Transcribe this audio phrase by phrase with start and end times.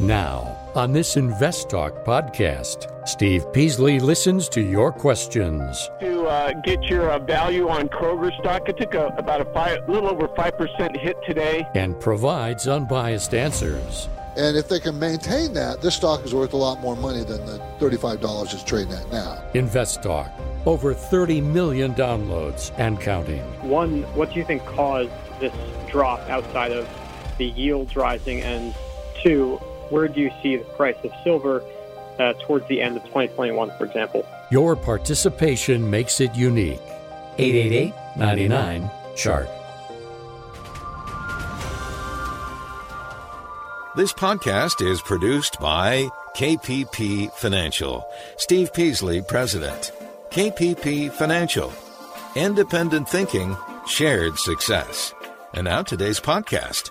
[0.00, 5.90] Now, on this Invest Talk podcast, Steve Peasley listens to your questions.
[6.00, 9.86] To uh, get your uh, value on Kroger stock, it took a, about a five,
[9.90, 11.66] little over 5% hit today.
[11.74, 14.08] And provides unbiased answers.
[14.38, 17.44] And if they can maintain that, this stock is worth a lot more money than
[17.44, 19.44] the $35 it's trading at now.
[19.52, 20.30] Invest Talk,
[20.64, 23.42] over 30 million downloads and counting.
[23.68, 25.10] One, what do you think caused
[25.40, 25.52] this
[25.90, 26.88] drop outside of
[27.36, 28.40] the yields rising?
[28.40, 28.74] And
[29.22, 29.60] two,
[29.90, 31.62] where do you see the price of silver
[32.18, 34.26] uh, towards the end of 2021, for example?
[34.50, 36.80] Your participation makes it unique.
[37.38, 39.48] 888 99 Chart.
[43.96, 48.06] This podcast is produced by KPP Financial.
[48.36, 49.92] Steve Peasley, President.
[50.30, 51.72] KPP Financial.
[52.36, 55.12] Independent thinking, shared success.
[55.54, 56.90] And now today's podcast.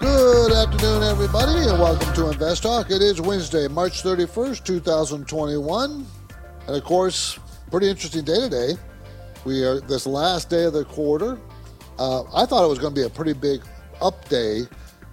[0.00, 2.90] Good afternoon, everybody, and welcome to Invest Talk.
[2.90, 6.06] It is Wednesday, March 31st, 2021.
[6.66, 7.38] And of course,
[7.70, 8.72] pretty interesting day today.
[9.44, 11.38] We are this last day of the quarter.
[11.98, 13.60] Uh, I thought it was going to be a pretty big
[14.00, 14.62] up day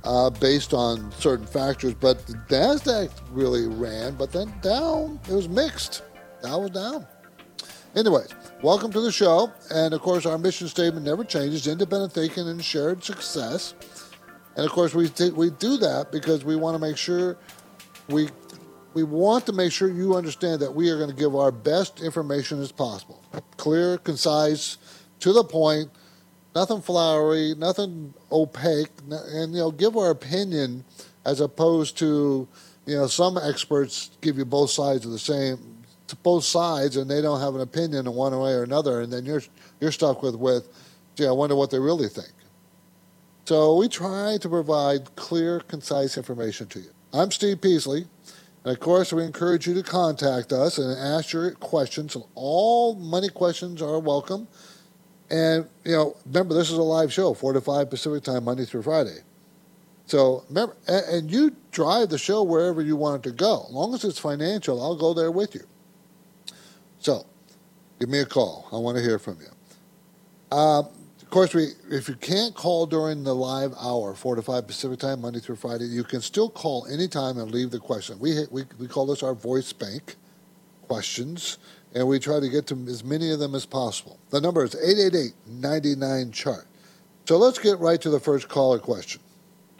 [0.06, 5.20] uh, based on certain factors, but the NASDAQ really ran, but then down.
[5.30, 6.04] It was mixed.
[6.42, 7.06] Down was down.
[7.94, 8.30] Anyways,
[8.64, 9.52] welcome to the show.
[9.70, 13.74] And of course, our mission statement never changes independent thinking and shared success.
[14.58, 17.38] And of course, we, t- we do that because we want to make sure
[18.10, 18.28] we,
[18.96, 22.02] we want to make sure you understand that we are going to give our best
[22.02, 23.24] information as possible
[23.58, 24.78] clear, concise,
[25.20, 25.90] to the point,
[26.56, 30.84] nothing flowery, nothing opaque, and you know, give our opinion
[31.24, 32.48] as opposed to
[32.88, 35.60] you know some experts give you both sides of the same
[36.24, 39.26] both sides and they don't have an opinion in one way or another and then
[39.26, 39.42] you're
[39.82, 40.70] you're stuck with with
[41.16, 42.32] gee I wonder what they really think.
[43.48, 46.90] So we try to provide clear, concise information to you.
[47.14, 48.06] I'm Steve Peasley.
[48.66, 52.18] And of course, we encourage you to contact us and ask your questions.
[52.36, 54.50] All money questions are welcome.
[55.30, 58.66] And, you know, remember, this is a live show, 4 to 5 Pacific time, Monday
[58.66, 59.20] through Friday.
[60.08, 63.64] So remember, and you drive the show wherever you want it to go.
[63.70, 65.64] As long as it's financial, I'll go there with you.
[67.00, 67.26] So
[67.98, 68.68] give me a call.
[68.74, 70.58] I want to hear from you.
[70.58, 70.90] Um,
[71.28, 74.98] of course, we if you can't call during the live hour, four to five Pacific
[75.00, 78.18] time, Monday through Friday, you can still call anytime and leave the question.
[78.18, 80.16] We we we call this our voice bank
[80.84, 81.58] questions,
[81.94, 84.18] and we try to get to as many of them as possible.
[84.30, 86.66] The number is 888-99 chart.
[87.26, 89.20] So let's get right to the first caller question.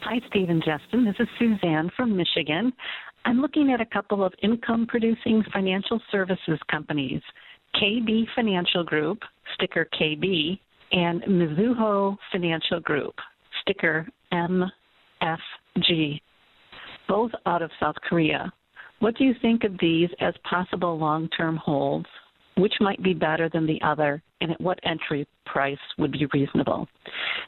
[0.00, 1.06] Hi, Steve and Justin.
[1.06, 2.74] This is Suzanne from Michigan.
[3.24, 7.22] I'm looking at a couple of income producing financial services companies
[7.74, 9.22] KB Financial Group,
[9.54, 10.60] sticker KB,
[10.92, 13.14] and Mizuho Financial Group,
[13.60, 16.20] sticker MFG,
[17.08, 18.52] both out of South Korea.
[19.00, 22.06] What do you think of these as possible long term holds?
[22.56, 26.88] Which might be better than the other, and at what entry price would be reasonable?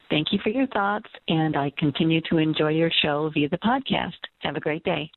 [0.08, 4.12] Thank you for your thoughts, and I continue to enjoy your show via the podcast.
[4.40, 5.10] Have a great day.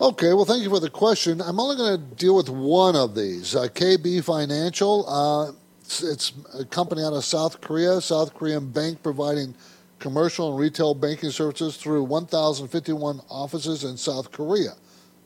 [0.00, 1.40] Okay, well, thank you for the question.
[1.40, 5.04] I'm only going to deal with one of these uh, KB Financial.
[5.08, 5.52] Uh,
[5.88, 9.54] it's, it's a company out of South Korea, South Korean bank providing
[9.98, 14.72] commercial and retail banking services through 1,051 offices in South Korea.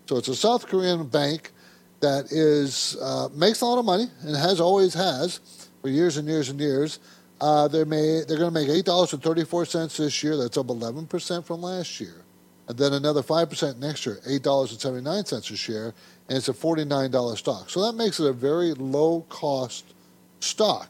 [0.06, 1.50] So it's a South Korean bank
[1.98, 5.40] that is uh, makes a lot of money and has always has
[5.82, 7.00] for years and years and years.
[7.40, 10.36] Uh, they may they're going to make eight dollars and thirty four cents this year.
[10.36, 12.24] That's up eleven percent from last year,
[12.68, 14.20] and then another five percent next year.
[14.28, 15.94] Eight dollars and seventy nine cents a share,
[16.28, 17.68] and it's a forty nine dollar stock.
[17.68, 19.94] So that makes it a very low cost
[20.42, 20.88] stock.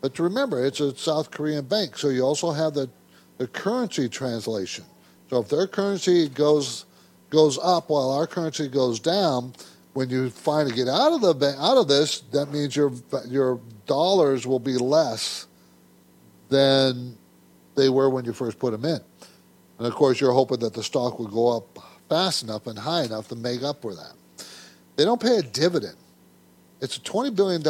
[0.00, 2.90] But to remember, it's a South Korean bank, so you also have the
[3.38, 4.84] the currency translation.
[5.30, 6.84] So if their currency goes
[7.30, 9.54] goes up while our currency goes down,
[9.94, 12.92] when you finally get out of the out of this, that means your
[13.26, 15.46] your dollars will be less
[16.48, 17.16] than
[17.74, 19.00] they were when you first put them in.
[19.78, 21.78] And of course, you're hoping that the stock will go up
[22.08, 24.12] fast enough and high enough to make up for that.
[24.96, 25.96] They don't pay a dividend.
[26.80, 27.62] It's a $20 billion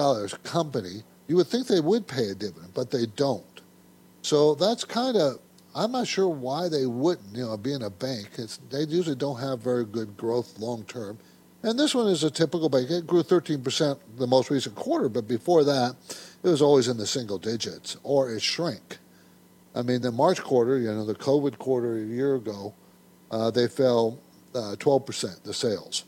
[0.42, 1.04] company.
[1.32, 3.62] You would think they would pay a dividend, but they don't.
[4.20, 5.38] So that's kind of,
[5.74, 8.36] I'm not sure why they wouldn't, you know, being a bank.
[8.68, 11.16] They usually don't have very good growth long term.
[11.62, 12.90] And this one is a typical bank.
[12.90, 15.96] It grew 13% the most recent quarter, but before that,
[16.42, 18.98] it was always in the single digits or it shrank.
[19.74, 22.74] I mean, the March quarter, you know, the COVID quarter a year ago,
[23.30, 24.18] uh, they fell
[24.54, 26.04] uh, 12%, the sales.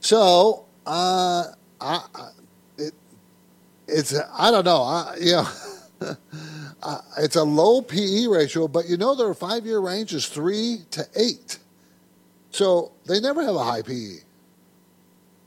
[0.00, 1.46] So, uh,
[1.80, 2.02] I,
[3.86, 4.82] it's, I don't know.
[4.82, 5.32] I, you
[6.00, 10.78] know, it's a low PE ratio, but you know their five year range is three
[10.92, 11.58] to eight.
[12.50, 14.18] So they never have a high PE.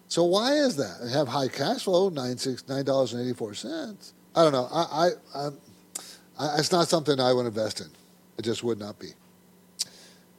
[0.09, 0.99] So why is that?
[1.03, 4.13] They have high cash flow, nine six nine dollars and eighty four cents.
[4.35, 4.67] I don't know.
[4.71, 5.49] I, I,
[6.39, 7.87] I, it's not something I would invest in.
[8.37, 9.09] It just would not be.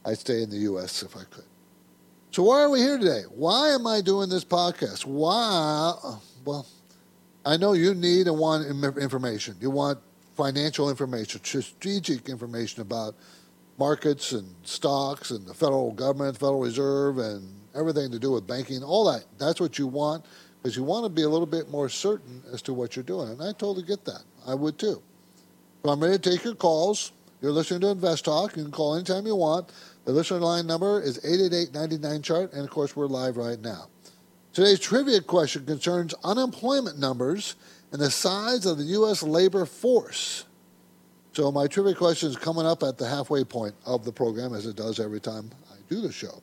[0.05, 1.03] I'd stay in the U.S.
[1.03, 1.43] if I could.
[2.31, 3.23] So why are we here today?
[3.29, 5.05] Why am I doing this podcast?
[5.05, 5.93] Why?
[6.45, 6.65] Well,
[7.49, 9.55] I know you need and want information.
[9.59, 9.97] You want
[10.37, 13.15] financial information, strategic information about
[13.79, 18.83] markets and stocks and the federal government, Federal Reserve, and everything to do with banking,
[18.83, 19.25] all that.
[19.39, 20.25] That's what you want
[20.61, 23.29] because you want to be a little bit more certain as to what you're doing.
[23.29, 24.21] And I totally get that.
[24.45, 25.01] I would too.
[25.83, 27.13] So I'm ready to take your calls.
[27.41, 28.55] You're listening to Invest Talk.
[28.57, 29.71] You can call anytime you want.
[30.05, 33.87] The listener line number is 888 chart, and of course, we're live right now.
[34.51, 37.55] Today's trivia question concerns unemployment numbers
[37.91, 39.21] and the size of the U.S.
[39.21, 40.45] labor force.
[41.33, 44.65] So, my trivia question is coming up at the halfway point of the program, as
[44.65, 46.41] it does every time I do the show.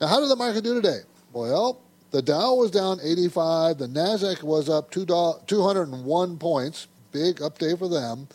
[0.00, 1.00] Now, how did the market do today?
[1.32, 7.76] Well, the Dow was down 85, the NASDAQ was up 201 points, big up day
[7.76, 8.26] for them,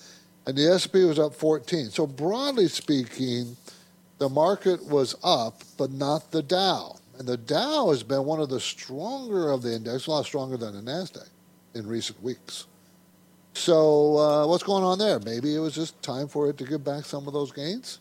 [0.47, 1.89] and the S&P was up 14.
[1.89, 3.57] So, broadly speaking,
[4.19, 7.00] the market was up, but not the Dow.
[7.21, 10.57] And the Dow has been one of the stronger of the index, a lot stronger
[10.57, 11.29] than the NASDAQ
[11.75, 12.65] in recent weeks.
[13.53, 15.19] So, uh, what's going on there?
[15.19, 17.99] Maybe it was just time for it to give back some of those gains.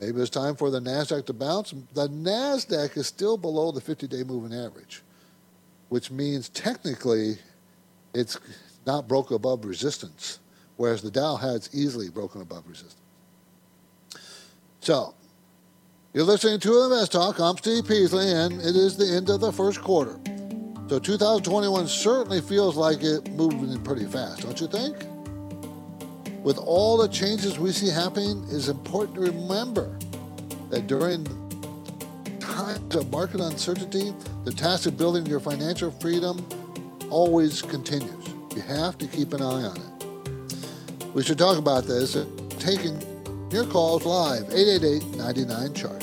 [0.00, 1.72] Maybe it's time for the NASDAQ to bounce.
[1.94, 5.02] The NASDAQ is still below the 50 day moving average,
[5.88, 7.38] which means technically
[8.14, 8.36] it's
[8.84, 10.40] not broke above resistance,
[10.76, 12.96] whereas the Dow has easily broken above resistance.
[14.80, 15.14] So,
[16.12, 17.38] you're listening to Invest Talk.
[17.38, 20.18] I'm Steve Peasley, and it is the end of the first quarter.
[20.88, 24.96] So 2021 certainly feels like it moving pretty fast, don't you think?
[26.42, 29.96] With all the changes we see happening, it's important to remember
[30.70, 31.24] that during
[32.40, 34.12] times of market uncertainty,
[34.44, 36.44] the task of building your financial freedom
[37.08, 38.34] always continues.
[38.56, 41.14] You have to keep an eye on it.
[41.14, 42.16] We should talk about this,
[42.58, 42.98] taking
[43.52, 46.02] your calls live, 888 99 Chart.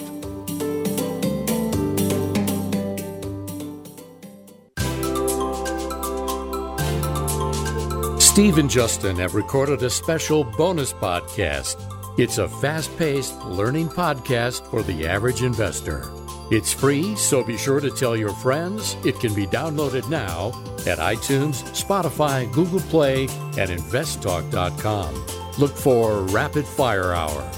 [8.37, 11.75] Steve and Justin have recorded a special bonus podcast.
[12.19, 16.03] It's a fast paced learning podcast for the average investor.
[16.51, 18.95] It's free, so be sure to tell your friends.
[19.03, 20.49] It can be downloaded now
[20.85, 23.23] at iTunes, Spotify, Google Play,
[23.57, 25.36] and investtalk.com.
[25.59, 27.49] Look for Rapid Fire Hour.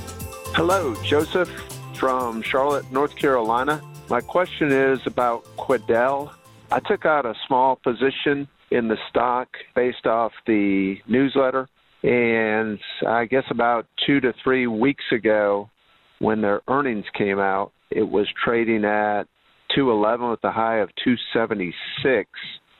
[0.55, 1.49] Hello, Joseph
[1.95, 3.81] from Charlotte, North Carolina.
[4.09, 6.31] My question is about Quidel.
[6.71, 11.67] I took out a small position in the stock based off the newsletter.
[12.01, 15.69] And I guess about two to three weeks ago,
[16.19, 19.23] when their earnings came out, it was trading at
[19.75, 22.29] 211 with a high of 276,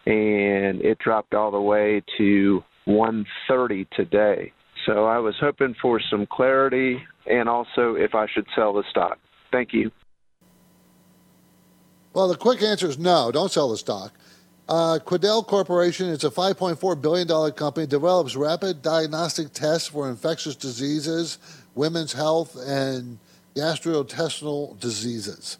[0.06, 4.54] and it dropped all the way to 130 today.
[4.90, 9.20] So I was hoping for some clarity and also if I should sell the stock.
[9.52, 9.92] Thank you.
[12.14, 14.14] Well, the quick answer is no, don't sell the stock.
[14.68, 21.38] Uh, Quidel Corporation is a $5.4 billion company, develops rapid diagnostic tests for infectious diseases,
[21.76, 23.20] women's health, and
[23.56, 25.60] gastrointestinal diseases.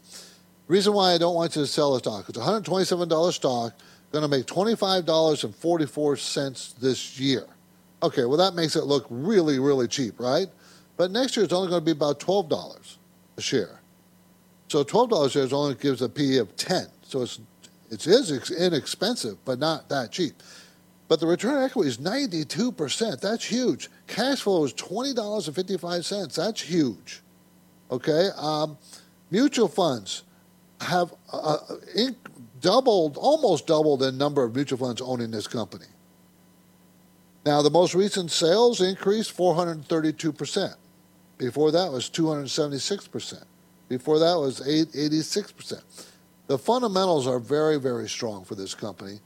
[0.68, 3.74] Reason why I don't want you to sell the stock, it's a $127 stock,
[4.12, 7.46] going to make $25.44 this year.
[8.02, 10.48] Okay, well, that makes it look really, really cheap, right?
[10.98, 12.98] But next year it's only going to be about $12
[13.38, 13.82] a share.
[14.70, 16.88] So $12 a share only gives a PE of 10.
[17.04, 17.40] So it's,
[17.90, 20.42] it is inexpensive, but not that cheap.
[21.08, 23.20] But the return on equity is 92%.
[23.20, 23.90] That's huge.
[24.08, 26.36] Cash flow is $20.55.
[26.36, 27.22] That's huge.
[27.90, 28.30] Okay?
[28.38, 28.78] Um,
[29.32, 30.24] mutual funds
[30.82, 32.12] have uh, uh
[32.62, 35.86] doubled, almost doubled the number of mutual funds owning this company.
[37.46, 40.76] Now, the most recent sales increased 432%.
[41.38, 43.44] Before that was 276%.
[43.88, 45.82] Before that was 86%.
[46.48, 49.20] The fundamentals are very, very strong for this company.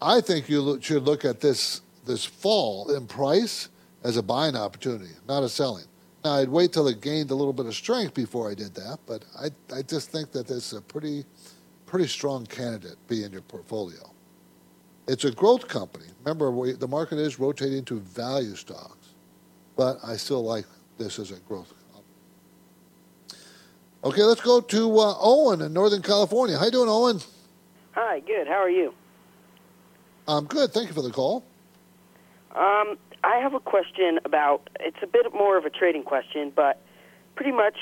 [0.00, 3.68] I think you should look at this, this fall in price
[4.02, 5.84] as a buying opportunity, not a selling.
[6.24, 8.98] Now, I'd wait till it gained a little bit of strength before I did that,
[9.06, 11.24] but I, I just think that it's a pretty,
[11.86, 14.11] pretty strong candidate be in your portfolio.
[15.06, 16.06] It's a growth company.
[16.24, 19.14] Remember, we, the market is rotating to value stocks,
[19.76, 20.66] but I still like
[20.98, 21.82] this as a growth company.
[24.04, 26.58] Okay, let's go to uh, Owen in Northern California.
[26.58, 27.20] How you doing, Owen?
[27.92, 28.46] Hi, good.
[28.46, 28.94] How are you?
[30.26, 30.72] I'm good.
[30.72, 31.44] Thank you for the call.
[32.54, 34.68] Um, I have a question about.
[34.80, 36.80] It's a bit more of a trading question, but
[37.34, 37.76] pretty much,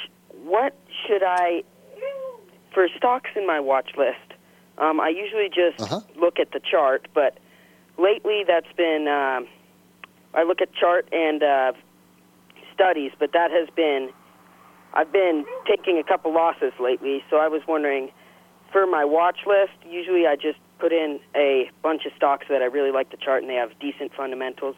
[0.45, 0.75] what
[1.07, 1.65] should I
[2.73, 4.30] for stocks in my watch list?
[4.81, 6.01] Um, I usually just Uh-huh.
[6.17, 7.39] look at the chart, but
[7.99, 9.07] lately that's been.
[9.07, 9.47] Um,
[10.33, 11.73] I look at chart and uh,
[12.75, 14.11] studies, but that has been.
[14.93, 18.11] I've been taking a couple losses lately, so I was wondering
[18.73, 19.73] for my watch list.
[19.89, 23.43] Usually, I just put in a bunch of stocks that I really like the chart
[23.43, 24.75] and they have decent fundamentals.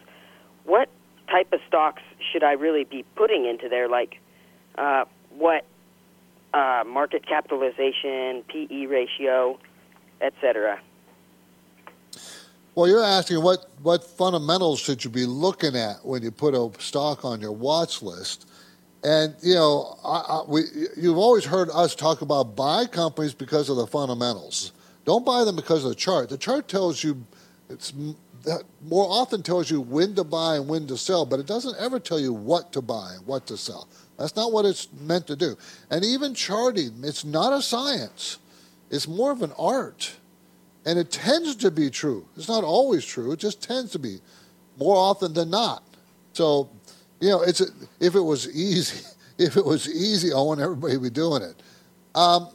[0.65, 0.89] What
[1.31, 3.89] type of stocks should I really be putting into there?
[3.89, 4.19] Like,
[4.77, 5.65] uh, what
[6.53, 9.59] uh, market capitalization, PE ratio,
[10.23, 10.81] etc.
[12.75, 16.71] Well, you're asking what, what fundamentals should you be looking at when you put a
[16.81, 18.49] stock on your watch list?
[19.05, 20.63] And you know, I, I, we,
[20.97, 24.73] you've always heard us talk about buy companies because of the fundamentals.
[25.05, 26.29] Don't buy them because of the chart.
[26.29, 27.27] The chart tells you
[27.69, 27.93] it's
[28.83, 32.01] more often tells you when to buy and when to sell, but it doesn't ever
[32.01, 33.89] tell you what to buy and what to sell.
[34.19, 35.57] That's not what it's meant to do.
[35.91, 38.39] And even charting, it's not a science.
[38.93, 40.15] It's more of an art.
[40.85, 42.27] And it tends to be true.
[42.37, 43.33] It's not always true.
[43.33, 44.21] It just tends to be
[44.79, 45.83] more often than not.
[46.33, 46.71] So,
[47.21, 47.61] you know, it's
[48.01, 49.05] if it was easy,
[49.39, 51.63] if it was easy, I want everybody to be doing it.
[52.15, 52.49] Um,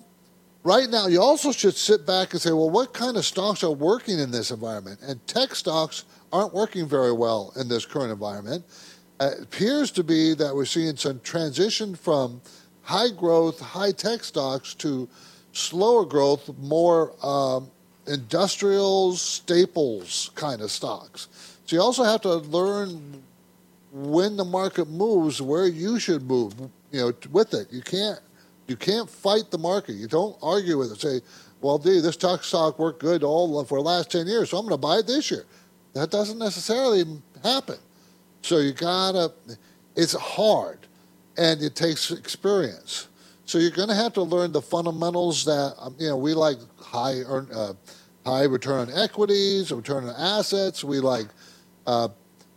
[0.64, 3.72] right now, you also should sit back and say, well, what kind of stocks are
[3.72, 5.00] working in this environment?
[5.02, 8.64] And tech stocks aren't working very well in this current environment.
[9.20, 12.42] It appears to be that we're seeing some transition from
[12.82, 15.10] high growth, high tech stocks to
[15.58, 17.70] slower growth, more um,
[18.06, 21.28] industrials, staples kind of stocks.
[21.66, 23.24] So you also have to learn
[23.92, 26.54] when the market moves, where you should move,
[26.92, 27.68] you know, with it.
[27.72, 28.20] You can't
[28.68, 29.94] you can't fight the market.
[29.94, 31.00] You don't argue with it.
[31.00, 31.22] Say,
[31.62, 34.66] well, gee, this stock stock worked good all for the last ten years, so I'm
[34.66, 35.46] going to buy it this year.
[35.94, 37.04] That doesn't necessarily
[37.44, 37.78] happen.
[38.42, 39.34] So you gotta.
[39.96, 40.80] It's hard,
[41.38, 43.08] and it takes experience.
[43.48, 46.58] So you're going to have to learn the fundamentals that um, you know we like
[46.82, 47.74] high earn, uh,
[48.26, 50.84] high return on equities, return on assets.
[50.84, 51.28] We like
[51.88, 52.10] uh,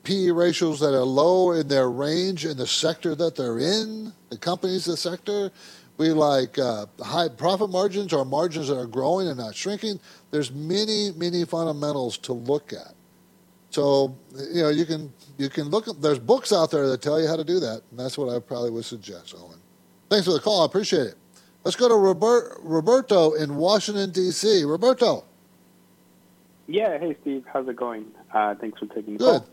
[0.03, 4.37] PE ratios that are low in their range in the sector that they're in, the
[4.37, 5.53] companies, the sector.
[5.97, 10.01] We like uh, high profit margins or margins that are growing and not shrinking.
[10.33, 12.95] There's many, many fundamentals to look at.
[13.71, 15.85] So you know you can you can look.
[16.01, 18.41] There's books out there that tell you how to do that, and that's what I
[18.41, 19.60] probably would suggest, Owen.
[20.11, 20.63] Thanks for the call.
[20.63, 21.15] I appreciate it.
[21.65, 24.65] Let's go to Robert, Roberto in Washington D.C.
[24.65, 25.25] Roberto,
[26.67, 28.07] Yeah, hey Steve, how's it going?
[28.33, 29.41] Uh, thanks for taking the good.
[29.43, 29.47] call.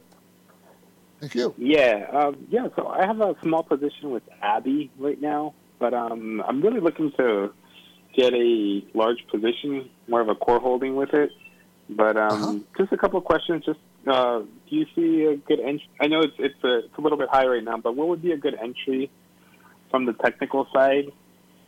[1.20, 1.54] Thank you.
[1.58, 2.68] Yeah, um, yeah.
[2.76, 7.12] So I have a small position with AbbVie right now, but um, I'm really looking
[7.18, 7.52] to
[8.16, 11.32] get a large position, more of a core holding with it.
[11.90, 12.60] But um, Uh-huh.
[12.78, 13.66] just a couple of questions.
[13.66, 15.90] Just uh, do you see a good entry?
[16.00, 18.22] I know it's it's a, it's a little bit high right now, but what would
[18.22, 19.10] be a good entry
[19.90, 21.12] from the technical side?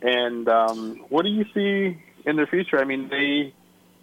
[0.02, 2.78] And um, what do you see in the future?
[2.78, 3.52] I mean, they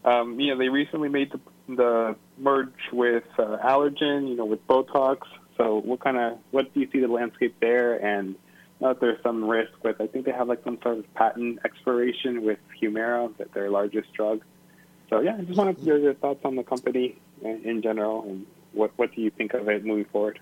[0.08, 4.66] um, you know, they recently made the, the merge with uh, Allergan, you know, with
[4.68, 5.20] Botox.
[5.58, 7.96] So, what kind of what do you see the landscape there?
[8.04, 8.36] And
[8.80, 11.60] now that there's some risk with, I think they have like some sort of patent
[11.66, 14.44] expiration with Humira, that their largest drug.
[15.10, 18.24] So, yeah, I just wanted to hear your thoughts on the company in, in general,
[18.24, 20.40] and what what do you think of it moving forward?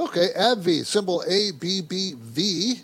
[0.00, 2.80] Okay, AbbVie, symbol ABBV,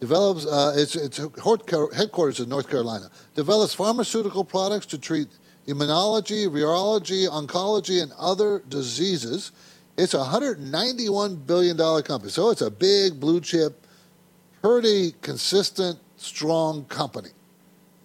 [0.00, 5.28] develops, uh, its, its headquarters in North Carolina, develops pharmaceutical products to treat
[5.68, 9.52] immunology, virology, oncology, and other diseases.
[9.98, 13.86] It's a $191 billion company, so it's a big blue chip,
[14.62, 17.28] pretty consistent, strong company.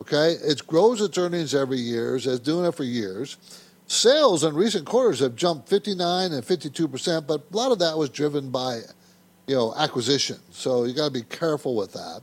[0.01, 3.37] Okay, it grows its earnings every year, it's doing it for years.
[3.89, 7.97] Sales in recent quarters have jumped 59 and 52 percent, but a lot of that
[7.97, 8.81] was driven by,
[9.47, 10.37] you know, acquisition.
[10.51, 12.21] So you got to be careful with that.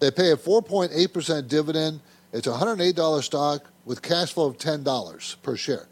[0.00, 2.02] They pay a 4.8 percent dividend.
[2.34, 5.88] It's a 108 dollar stock with cash flow of 10 dollars per share.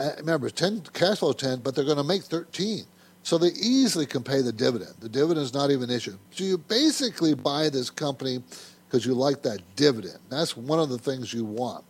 [0.00, 2.84] Uh, remember, 10 cash flow 10, but they're going to make 13.
[3.24, 4.94] So they easily can pay the dividend.
[5.00, 6.16] The dividend is not even an issue.
[6.30, 8.42] So you basically buy this company
[8.86, 10.20] because you like that dividend.
[10.30, 11.84] That's one of the things you want.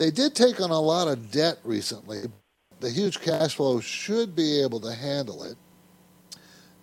[0.00, 2.22] They did take on a lot of debt recently.
[2.80, 5.58] The huge cash flow should be able to handle it.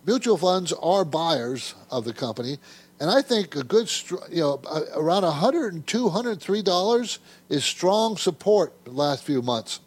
[0.06, 2.58] Mutual funds are buyers of the company,
[3.00, 3.90] and I think a good,
[4.30, 4.62] you know,
[4.94, 9.80] around 102, 103 dollars is strong support the last few months.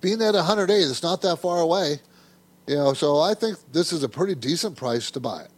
[0.00, 2.00] Being at 108, it's not that far away,
[2.66, 2.94] you know.
[2.94, 5.50] So I think this is a pretty decent price to buy it.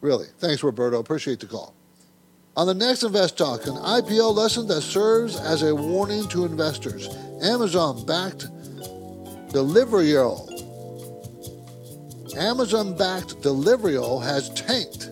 [0.00, 0.98] Really, thanks, Roberto.
[0.98, 1.74] Appreciate the call.
[2.56, 7.08] On the next Invest Talk, an IPO lesson that serves as a warning to investors.
[7.42, 8.46] Amazon backed
[9.48, 10.52] Deliveroo.
[12.36, 15.06] Amazon backed Deliveroo has tanked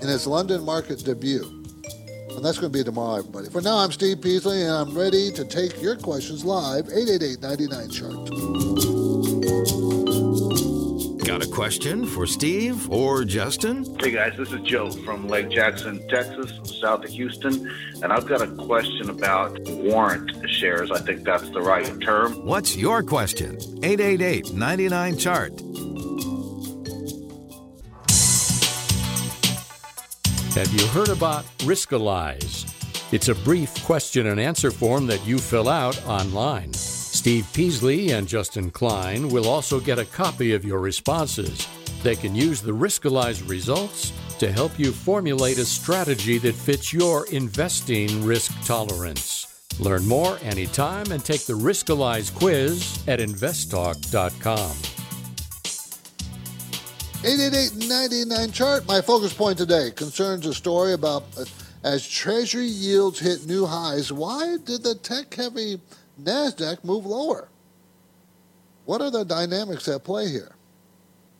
[0.00, 1.42] in its London market debut.
[2.30, 3.48] And that's going to be tomorrow, everybody.
[3.48, 7.90] For now, I'm Steve Peasley, and I'm ready to take your questions live 888 99
[7.90, 8.95] Chart.
[11.26, 13.84] Got a question for Steve or Justin?
[13.98, 17.68] Hey guys, this is Joe from Lake Jackson, Texas, south of Houston,
[18.00, 20.92] and I've got a question about warrant shares.
[20.92, 22.46] I think that's the right term.
[22.46, 23.58] What's your question?
[23.82, 25.50] 888 99 Chart.
[30.54, 32.72] Have you heard about Riskalyze?
[33.12, 36.72] It's a brief question and answer form that you fill out online.
[37.26, 41.66] Steve Peasley and Justin Klein will also get a copy of your responses.
[42.04, 47.26] They can use the Riskalyze results to help you formulate a strategy that fits your
[47.32, 49.60] investing risk tolerance.
[49.80, 54.70] Learn more anytime and take the Riskalyze quiz at investtalk.com.
[57.24, 58.86] 888-99 chart.
[58.86, 61.44] My focus point today concerns a story about uh,
[61.82, 64.12] as Treasury yields hit new highs.
[64.12, 65.80] Why did the tech-heavy
[66.22, 67.48] NASDAQ move lower.
[68.84, 70.54] What are the dynamics at play here?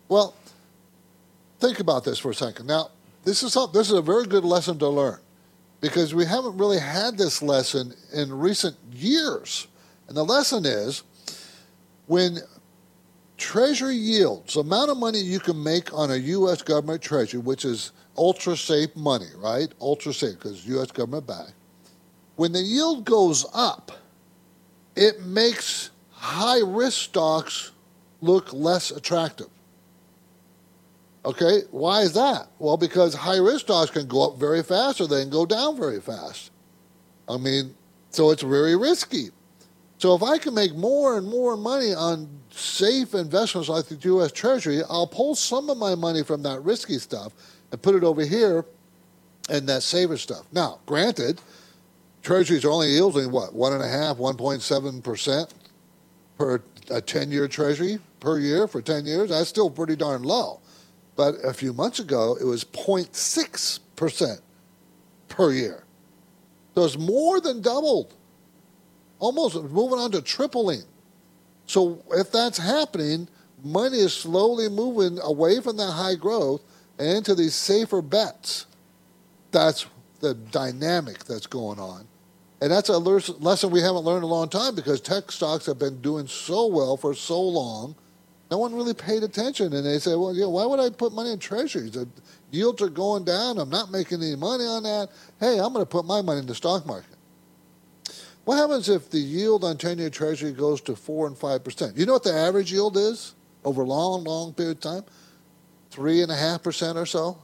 [0.09, 0.35] Well,
[1.61, 2.67] think about this for a second.
[2.67, 2.91] Now,
[3.25, 5.19] this is, a, this is a very good lesson to learn
[5.81, 9.67] because we haven't really had this lesson in recent years.
[10.09, 11.03] And the lesson is
[12.07, 12.39] when
[13.37, 16.63] Treasury yields, the amount of money you can make on a U.S.
[16.63, 19.69] government Treasury, which is ultra safe money, right?
[19.81, 20.91] Ultra safe because U.S.
[20.91, 21.49] government back.
[22.37, 23.93] When the yield goes up,
[24.97, 27.73] it makes high risk stocks
[28.21, 29.49] look less attractive.
[31.25, 32.49] Okay, why is that?
[32.59, 35.77] Well, because high risk stocks can go up very fast or they can go down
[35.77, 36.51] very fast.
[37.29, 37.75] I mean,
[38.11, 39.31] so it's very risky.
[39.99, 44.31] So if I can make more and more money on safe investments like the U.S.
[44.31, 47.33] Treasury, I'll pull some of my money from that risky stuff
[47.73, 48.65] and put it over here
[49.51, 50.45] in that safer stuff.
[50.53, 51.41] Now, granted,
[52.27, 55.55] Treasuries are only yielding what one and a half, one point seven percent
[56.37, 56.61] per
[56.91, 59.31] a ten-year Treasury per year for ten years.
[59.31, 60.59] That's still pretty darn low.
[61.15, 64.41] But a few months ago, it was 0.6 percent
[65.29, 65.85] per year.
[66.75, 68.13] So it's more than doubled,
[69.21, 70.83] almost moving on to tripling.
[71.67, 73.29] So if that's happening,
[73.63, 76.65] money is slowly moving away from that high growth
[76.99, 78.67] and into these safer bets.
[79.53, 79.87] That's
[80.19, 82.09] the dynamic that's going on.
[82.61, 86.01] And that's a lesson we haven't learned a long time because tech stocks have been
[86.01, 87.95] doing so well for so long.
[88.51, 89.75] No one really paid attention.
[89.75, 91.91] And they said, well, yeah, why would I put money in treasuries?
[91.91, 92.09] The
[92.51, 93.59] yields are going down.
[93.59, 95.09] I'm not making any money on that.
[95.39, 97.11] Hey, I'm going to put my money in the stock market.
[98.45, 101.99] What happens if the yield on 10 year treasury goes to 4 and 5%?
[101.99, 105.05] You know what the average yield is over a long, long period of time?
[105.91, 107.39] 3.5% or so.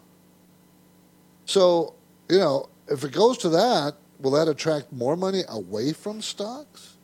[1.44, 1.94] So,
[2.30, 6.96] you know, if it goes to that, will that attract more money away from stocks?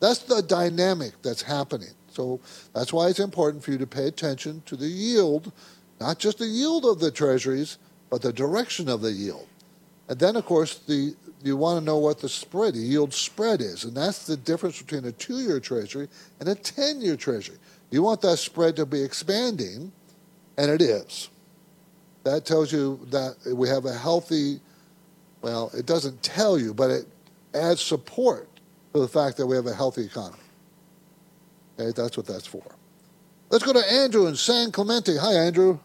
[0.00, 1.90] That's the dynamic that's happening.
[2.10, 2.40] So
[2.72, 5.52] that's why it's important for you to pay attention to the yield,
[6.00, 7.78] not just the yield of the treasuries,
[8.10, 9.46] but the direction of the yield.
[10.08, 13.60] And then, of course, the you want to know what the spread, the yield spread
[13.60, 16.08] is, and that's the difference between a two-year treasury
[16.40, 17.58] and a ten-year treasury.
[17.90, 19.92] You want that spread to be expanding,
[20.56, 21.28] and it is.
[22.24, 24.60] That tells you that we have a healthy
[25.42, 27.06] well, it doesn't tell you, but it
[27.54, 28.48] adds support
[28.94, 30.38] to the fact that we have a healthy economy.
[31.78, 32.64] Okay, that's what that's for.
[33.50, 35.16] Let's go to Andrew in San Clemente.
[35.16, 35.78] Hi, Andrew.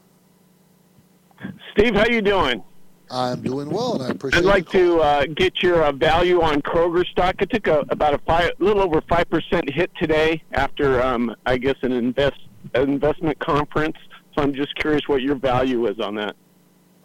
[1.72, 2.64] Steve, how you doing?
[3.12, 4.40] I'm doing well, and I appreciate.
[4.40, 4.48] It.
[4.48, 7.42] I'd like to uh, get your uh, value on Kroger stock.
[7.42, 11.58] It took a, about a five, little over five percent hit today after, um, I
[11.58, 12.40] guess, an invest
[12.74, 13.98] investment conference.
[14.34, 16.36] So I'm just curious what your value is on that.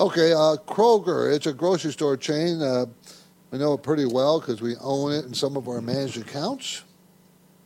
[0.00, 1.34] Okay, uh, Kroger.
[1.34, 2.62] It's a grocery store chain.
[2.62, 2.86] Uh,
[3.50, 6.84] we know it pretty well because we own it in some of our managed accounts.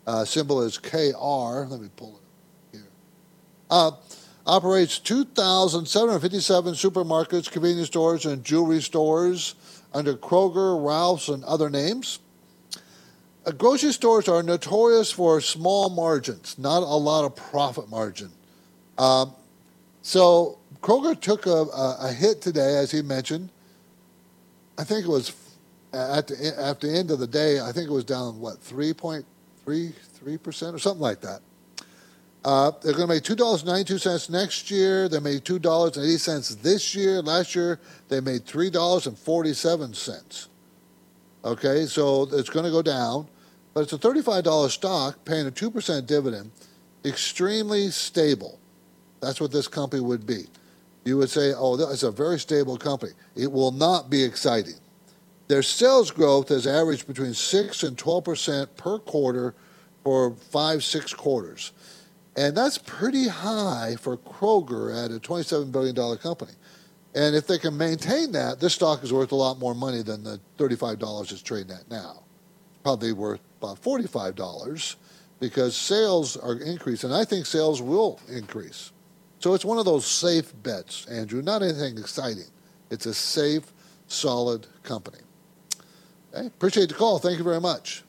[0.06, 1.66] Uh, symbol is KR.
[1.68, 2.18] Let me pull
[2.72, 2.88] it here.
[3.68, 3.90] Uh,
[4.46, 9.54] operates 2,757 supermarkets, convenience stores, and jewelry stores
[9.92, 12.18] under Kroger, Ralph's, and other names.
[13.44, 18.30] Uh, grocery stores are notorious for small margins, not a lot of profit margin.
[18.96, 19.34] Um,
[20.00, 23.50] so Kroger took a, a, a, hit today, as he mentioned.
[24.76, 25.32] I think it was
[25.92, 30.74] at the, at the end of the day, I think it was down, what, 3.33%
[30.74, 31.40] or something like that.
[32.44, 35.08] Uh, they're going to make $2.92 next year.
[35.08, 37.22] They made $2.80 this year.
[37.22, 40.48] Last year, they made $3.47.
[41.44, 43.28] Okay, so it's going to go down.
[43.74, 46.50] but it's a $35 stock paying a 2% dividend,
[47.04, 48.58] extremely stable.
[49.20, 50.46] That's what this company would be.
[51.04, 53.12] You would say, oh, that's a very stable company.
[53.34, 54.74] It will not be exciting.
[55.48, 59.54] Their sales growth has averaged between 6 and 12% per quarter
[60.04, 61.72] for five, six quarters.
[62.36, 66.52] And that's pretty high for Kroger at a $27 billion company.
[67.14, 70.24] And if they can maintain that, this stock is worth a lot more money than
[70.24, 72.22] the $35 it's trading at now.
[72.82, 74.96] Probably worth about $45
[75.38, 77.10] because sales are increasing.
[77.10, 78.92] And I think sales will increase.
[79.42, 81.42] So it's one of those safe bets, Andrew.
[81.42, 82.44] Not anything exciting.
[82.90, 83.64] It's a safe,
[84.06, 85.18] solid company.
[86.32, 86.46] Okay?
[86.46, 87.18] Appreciate the call.
[87.18, 88.04] Thank you very much.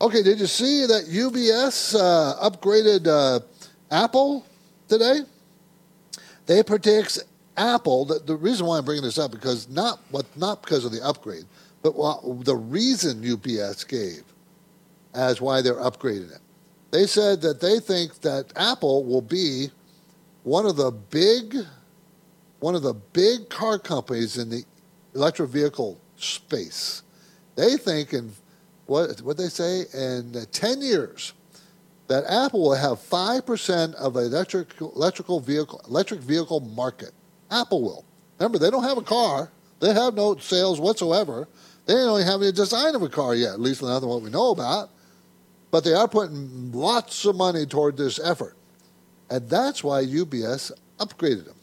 [0.00, 3.40] Okay, did you see that UBS uh, upgraded uh,
[3.90, 4.46] Apple
[4.86, 5.22] today?
[6.46, 7.18] They predict
[7.56, 8.04] Apple.
[8.04, 11.02] The, the, reason why I'm bringing this up because not what not because of the
[11.02, 11.44] upgrade,
[11.82, 14.22] but what, the reason UBS gave
[15.12, 16.40] as why they're upgrading it.
[16.92, 19.70] They said that they think that Apple will be
[20.44, 21.56] one of the big
[22.60, 24.62] one of the big car companies in the
[25.14, 27.02] electric vehicle space.
[27.56, 28.32] They think in
[28.86, 31.32] what what they say in 10 years
[32.06, 37.12] that Apple will have 5% of the electric electrical vehicle electric vehicle market.
[37.50, 38.04] Apple will.
[38.38, 39.50] Remember, they don't have a car.
[39.80, 41.48] They have no sales whatsoever.
[41.86, 44.30] They don't even have any design of a car yet, at least not what we
[44.30, 44.90] know about.
[45.70, 48.56] But they are putting lots of money toward this effort.
[49.30, 51.56] And that's why UBS upgraded them.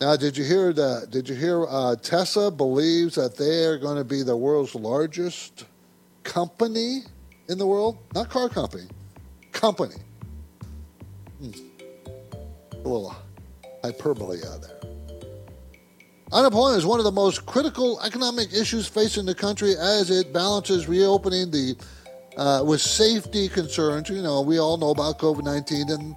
[0.00, 1.10] Now, did you hear that?
[1.10, 5.66] Did you hear uh, Tesla believes that they are going to be the world's largest
[6.22, 7.00] company
[7.50, 7.98] in the world?
[8.14, 8.84] Not car company,
[9.52, 9.96] company.
[11.38, 11.50] Hmm.
[12.72, 13.14] A little
[13.84, 14.80] hyperbole out there.
[16.32, 20.88] Unemployment is one of the most critical economic issues facing the country as it balances
[20.88, 21.76] reopening the
[22.36, 24.08] uh, with safety concerns.
[24.08, 26.16] You know, we all know about COVID 19 and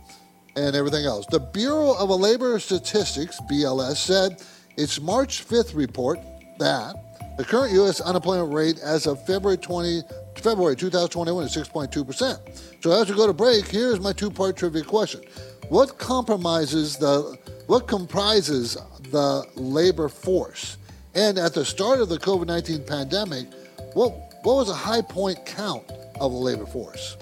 [0.55, 1.25] and everything else.
[1.25, 4.43] The Bureau of Labor Statistics, BLS, said
[4.77, 6.19] its March 5th report
[6.59, 6.95] that
[7.37, 8.01] the current U.S.
[8.01, 10.03] unemployment rate as of February 20,
[10.35, 12.83] February 2021 is 6.2%.
[12.83, 15.21] So as we go to break, here's my two-part trivia question.
[15.69, 18.77] What compromises the what comprises
[19.09, 20.77] the labor force?
[21.15, 23.47] And at the start of the COVID-19 pandemic,
[23.93, 24.11] what
[24.43, 25.89] what was a high point count
[26.23, 27.17] of the labor force?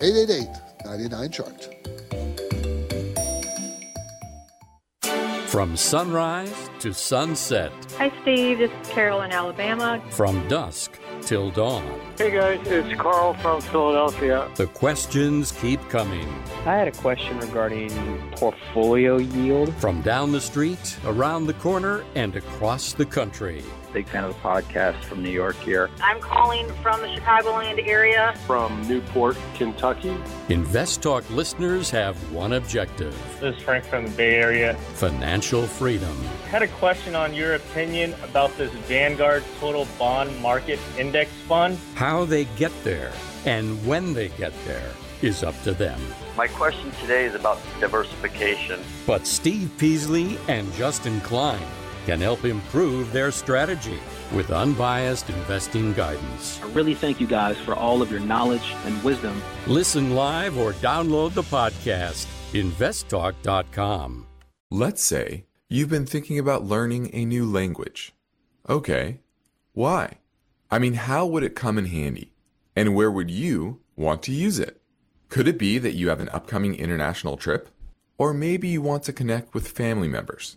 [0.00, 0.48] 888
[0.86, 1.74] 99 chart.
[5.48, 7.72] From sunrise to sunset.
[7.96, 8.58] Hi, Steve.
[8.58, 10.00] This is Carol in Alabama.
[10.10, 11.84] From dusk till dawn.
[12.16, 12.60] Hey, guys.
[12.66, 14.48] It's Carl from Philadelphia.
[14.54, 16.28] The questions keep coming.
[16.64, 17.90] I had a question regarding
[18.32, 19.74] portfolio yield.
[19.74, 23.64] From down the street, around the corner, and across the country.
[23.92, 25.90] Big fan of the podcast from New York here.
[26.02, 28.34] I'm calling from the Chicagoland area.
[28.46, 30.14] From Newport, Kentucky.
[30.48, 33.16] Invest Talk listeners have one objective.
[33.40, 34.74] This is Frank from the Bay Area.
[34.94, 36.14] Financial freedom.
[36.44, 41.78] I had a question on your opinion about this Vanguard Total Bond Market Index Fund.
[41.94, 43.12] How they get there
[43.46, 44.90] and when they get there
[45.22, 46.00] is up to them.
[46.36, 48.80] My question today is about diversification.
[49.06, 51.66] But Steve Peasley and Justin Klein
[52.08, 53.98] can help improve their strategy
[54.32, 56.58] with unbiased investing guidance.
[56.62, 59.42] I really thank you guys for all of your knowledge and wisdom.
[59.66, 64.26] Listen live or download the podcast, investtalk.com.
[64.70, 68.14] Let's say you've been thinking about learning a new language.
[68.70, 69.20] Okay,
[69.74, 70.16] why?
[70.70, 72.32] I mean, how would it come in handy?
[72.74, 74.80] And where would you want to use it?
[75.28, 77.68] Could it be that you have an upcoming international trip?
[78.16, 80.56] Or maybe you want to connect with family members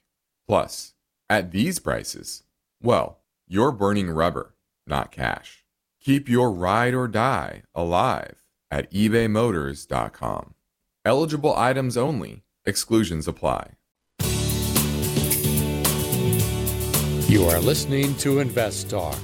[0.51, 0.93] Plus,
[1.29, 2.43] at these prices,
[2.83, 4.53] well, you're burning rubber,
[4.85, 5.63] not cash.
[6.01, 10.53] Keep your ride or die alive at ebaymotors.com.
[11.05, 13.77] Eligible items only, exclusions apply.
[17.29, 19.17] You are listening to Invest Talk.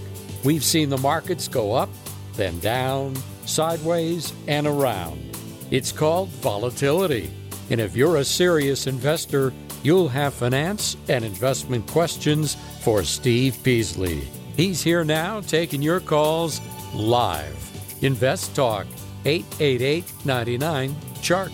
[0.45, 1.89] We've seen the markets go up,
[2.35, 5.37] then down, sideways, and around.
[5.71, 7.29] It's called volatility.
[7.69, 9.51] And if you're a serious investor,
[9.83, 14.27] you'll have finance and investment questions for Steve Peasley.
[14.55, 16.61] He's here now taking your calls
[16.93, 17.55] live.
[18.01, 18.87] Invest Talk
[19.25, 21.51] 888 99 Chart.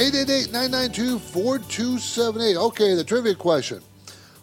[0.00, 2.56] 888 992 4278.
[2.56, 3.82] Okay, the trivia question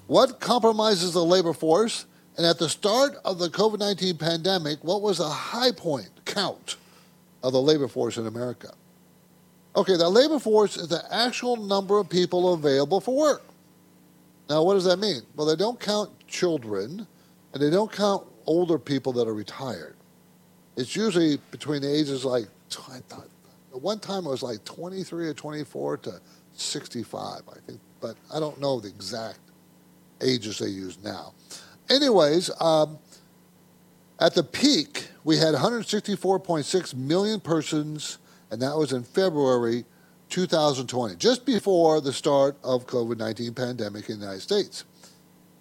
[0.08, 2.05] What compromises the labor force?
[2.38, 6.75] And at the start of the COVID 19 pandemic, what was the high point count
[7.43, 8.73] of the labor force in America?
[9.75, 13.43] Okay, the labor force is the actual number of people available for work.
[14.49, 15.21] Now, what does that mean?
[15.35, 17.05] Well, they don't count children
[17.53, 19.95] and they don't count older people that are retired.
[20.77, 22.45] It's usually between the ages like,
[22.89, 23.27] I thought,
[23.71, 26.21] one time it was like 23 or 24 to
[26.53, 29.39] 65, I think, but I don't know the exact
[30.21, 31.33] ages they use now.
[31.89, 32.97] Anyways, um,
[34.19, 38.17] at the peak, we had 164.6 million persons,
[38.51, 39.86] and that was in February
[40.29, 44.86] 2020, just before the start of COVID-19 pandemic in the United States.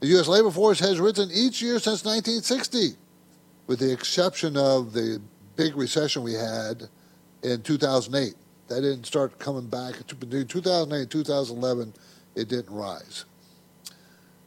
[0.00, 0.28] The U.S.
[0.28, 2.96] labor force has risen each year since 1960,
[3.66, 5.20] with the exception of the
[5.56, 6.88] big recession we had
[7.42, 8.34] in 2008.
[8.68, 9.94] That didn't start coming back.
[10.18, 11.94] Between 2008 and 2011,
[12.34, 13.24] it didn't rise.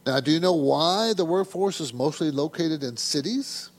[0.06, 3.72] Now, do you know why the workforce is mostly located in cities?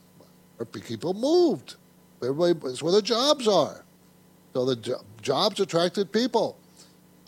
[0.72, 1.76] People moved.
[2.22, 3.84] Everybody, it's where the jobs are.
[4.58, 6.58] So the jo- jobs attracted people.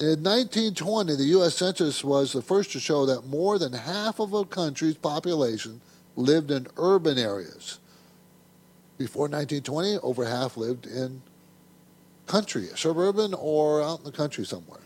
[0.00, 1.54] In 1920, the U.S.
[1.54, 5.80] Census was the first to show that more than half of a country's population
[6.16, 7.78] lived in urban areas.
[8.98, 11.22] Before 1920, over half lived in
[12.26, 14.82] country, suburban or out in the country somewhere.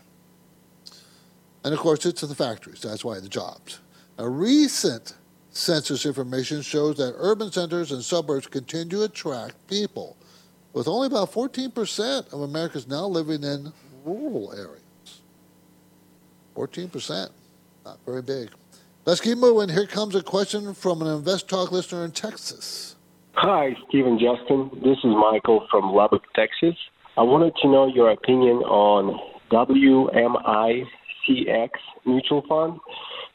[1.63, 2.79] And of course, it's in the factories.
[2.79, 3.79] That's why the jobs.
[4.19, 5.15] A recent
[5.49, 10.15] census information shows that urban centers and suburbs continue to attract people,
[10.75, 13.71] with only about 14% of Americans now living in
[14.03, 14.81] rural areas.
[16.55, 17.29] 14%.
[17.85, 18.49] Not very big.
[19.05, 19.69] Let's keep moving.
[19.69, 22.97] Here comes a question from an Invest Talk listener in Texas.
[23.35, 24.69] Hi, Stephen Justin.
[24.83, 26.75] This is Michael from Lubbock, Texas.
[27.17, 29.17] I wanted to know your opinion on
[29.51, 30.89] WMICX
[32.05, 32.79] Mutual Fund,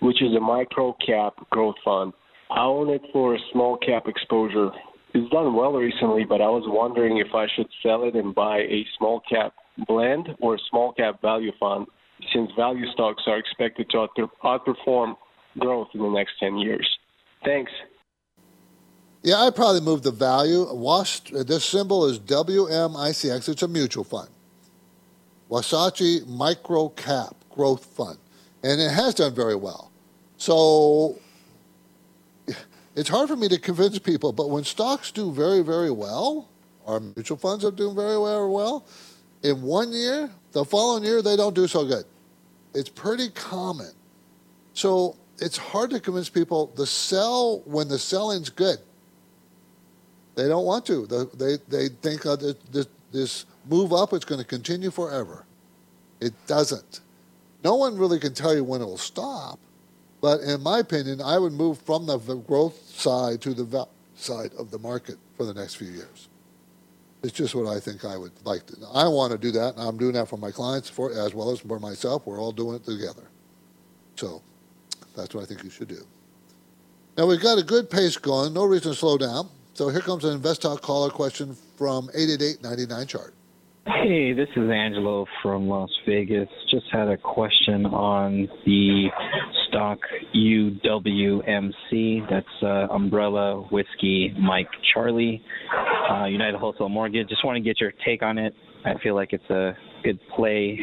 [0.00, 2.12] which is a micro cap growth fund.
[2.50, 4.70] I own it for a small cap exposure.
[5.12, 8.59] It's done well recently, but I was wondering if I should sell it and buy
[8.59, 9.55] a small cap
[9.88, 11.87] blend or a small cap value fund
[12.33, 14.07] since value stocks are expected to
[14.44, 15.16] outperform
[15.59, 16.87] growth in the next 10 years.
[17.44, 17.73] Thanks.
[19.23, 20.66] Yeah, I'd probably move the value.
[21.44, 23.49] This symbol is WMICX.
[23.49, 24.29] It's a mutual fund.
[25.49, 28.18] Wasatch Micro Cap Growth Fund.
[28.62, 29.90] And it has done very well.
[30.37, 31.18] So
[33.01, 36.51] it's hard for me to convince people, but when stocks do very, very well,
[36.87, 38.85] our mutual funds are doing very, very well,
[39.43, 42.05] in one year, the following year, they don't do so good.
[42.75, 43.93] It's pretty common.
[44.75, 48.77] So it's hard to convince people to sell when the selling's good.
[50.35, 51.07] They don't want to.
[51.07, 55.47] They, they think uh, this, this move up is going to continue forever.
[56.21, 57.01] It doesn't.
[57.65, 59.59] No one really can tell you when it will stop,
[60.21, 64.71] but in my opinion, I would move from the growth side to the side of
[64.71, 66.29] the market for the next few years.
[67.23, 68.77] It's just what I think I would like to.
[68.95, 71.51] I want to do that, and I'm doing that for my clients for as well
[71.51, 72.27] as for myself.
[72.27, 73.29] We're all doing it together.
[74.17, 74.43] So
[75.17, 76.07] that's what I think you should do.
[77.17, 78.55] Now we've got a good pace going.
[78.55, 79.51] No reason to slow down.
[79.75, 83.35] So here comes an InvestTalk caller question from 888-99 chart.
[83.87, 86.49] Hey, this is Angelo from Las Vegas.
[86.71, 89.09] Just had a question on the
[89.69, 89.99] stock
[90.35, 92.29] UWMC.
[92.29, 95.43] That's uh, Umbrella Whiskey Mike Charlie,
[96.11, 97.29] uh, United Wholesale Mortgage.
[97.29, 98.55] Just want to get your take on it.
[98.85, 99.73] I feel like it's a
[100.05, 100.79] good play,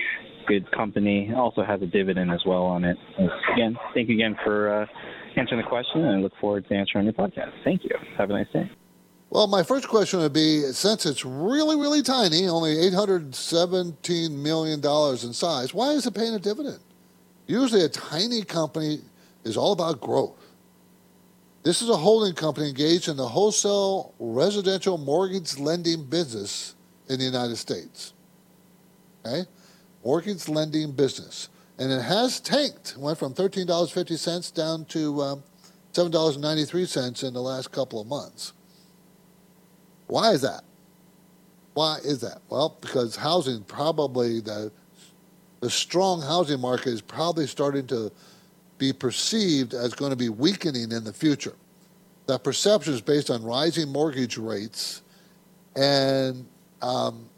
[0.47, 1.31] good company.
[1.35, 2.97] Also has a dividend as well on it.
[3.53, 4.85] Again, thank you again for uh,
[5.39, 7.51] answering the question, and I look forward to answering your podcast.
[7.63, 7.91] Thank you.
[8.17, 8.71] Have a nice day.
[9.29, 15.33] Well, my first question would be since it's really, really tiny, only $817 million in
[15.33, 16.79] size, why is it paying a dividend?
[17.45, 18.99] Usually, a tiny company
[19.43, 20.37] is all about growth.
[21.63, 26.75] This is a holding company engaged in the wholesale residential mortgage lending business
[27.09, 28.13] in the United States.
[29.25, 29.43] Okay?
[30.03, 31.49] Mortgage lending business.
[31.77, 35.43] And it has tanked, went from $13.50 down to um,
[35.93, 38.53] $7.93 in the last couple of months.
[40.07, 40.63] Why is that?
[41.73, 42.41] Why is that?
[42.49, 44.71] Well, because housing probably the
[45.59, 48.11] the strong housing market is probably starting to
[48.77, 51.55] be perceived as going to be weakening in the future.
[52.27, 55.01] That perception is based on rising mortgage rates
[55.75, 56.45] and
[56.81, 57.29] um,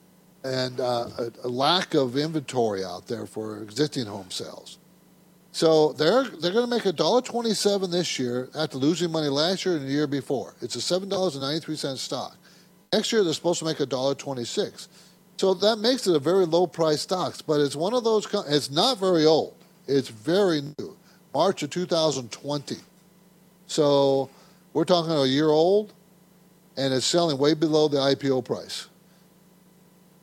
[0.43, 4.79] and uh, a, a, lack of inventory out there for existing home sales.
[5.51, 9.27] So they're they're going to make a dollar twenty seven this year after losing money
[9.27, 10.55] last year and the year before.
[10.61, 12.37] It's a seven dollars and ninety three cent stock.
[12.91, 14.89] Next year they're supposed to make a dollar twenty-six.
[15.37, 18.27] So that makes it a very low price stock, but it's one of those.
[18.47, 19.53] It's not very old.
[19.87, 20.97] It's very new,
[21.33, 22.75] March of 2020.
[23.67, 24.29] So
[24.73, 25.93] we're talking a year old,
[26.77, 28.87] and it's selling way below the IPO price.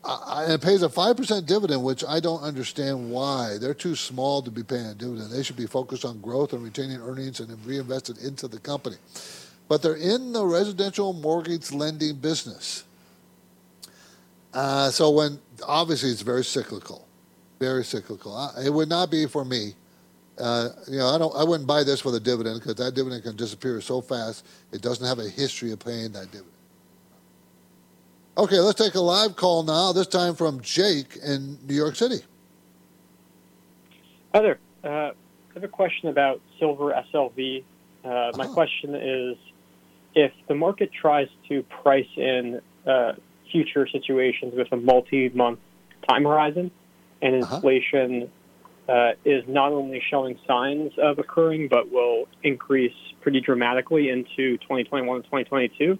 [0.05, 3.59] I, and it pays a five percent dividend, which I don't understand why.
[3.61, 5.31] They're too small to be paying a dividend.
[5.31, 8.97] They should be focused on growth and retaining earnings and reinvested into the company
[9.69, 12.85] but they're in the residential mortgage lending business.
[14.55, 17.07] Uh, so when obviously it's very cyclical,
[17.59, 18.51] very cyclical.
[18.59, 19.75] It would not be for me.
[20.39, 21.35] Uh, you know, I don't.
[21.35, 24.47] I wouldn't buy this for the dividend because that dividend can disappear so fast.
[24.71, 26.53] It doesn't have a history of paying that dividend.
[28.37, 29.93] Okay, let's take a live call now.
[29.93, 32.19] This time from Jake in New York City.
[34.35, 34.59] Hi there.
[34.85, 35.13] Uh, I
[35.55, 37.65] have a question about silver SLV.
[38.05, 38.53] Uh, my uh-huh.
[38.53, 39.39] question is
[40.17, 43.13] if the market tries to price in uh,
[43.53, 45.61] future situations with a multi-month
[46.09, 46.71] time horizon,
[47.23, 47.57] and uh-huh.
[47.57, 48.31] inflation
[48.89, 48.93] uh-huh.
[48.93, 55.17] uh, is not only showing signs of occurring, but will increase pretty dramatically into 2021
[55.17, 55.99] and 2022.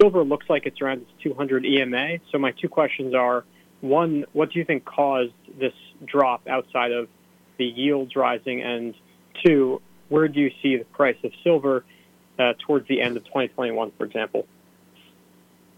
[0.00, 2.18] Silver looks like it's around its 200 EMA.
[2.30, 3.44] So my two questions are:
[3.82, 5.74] one, what do you think caused this
[6.06, 7.08] drop outside of
[7.58, 8.94] the yields rising, and
[9.44, 11.84] two, where do you see the price of silver?
[12.38, 14.46] Uh, towards the end of 2021, for example?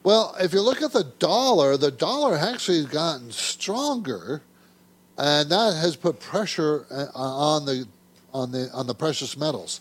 [0.03, 4.43] Well, if you look at the dollar, the dollar actually has gotten stronger,
[5.17, 7.87] and that has put pressure uh, on the
[8.35, 9.81] on the on the precious metals.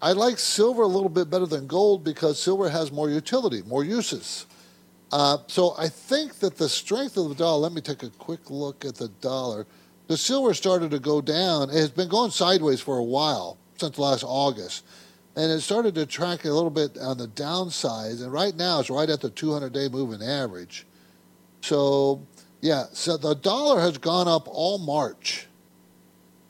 [0.00, 3.84] I like silver a little bit better than gold because silver has more utility, more
[3.84, 4.46] uses.
[5.10, 7.60] Uh, so I think that the strength of the dollar.
[7.60, 9.66] Let me take a quick look at the dollar.
[10.06, 11.68] The silver started to go down.
[11.68, 14.84] It has been going sideways for a while since last August
[15.38, 18.16] and it started to track a little bit on the downside.
[18.16, 20.84] And right now, it's right at the 200-day moving average.
[21.60, 22.26] So,
[22.60, 25.46] yeah, so the dollar has gone up all March.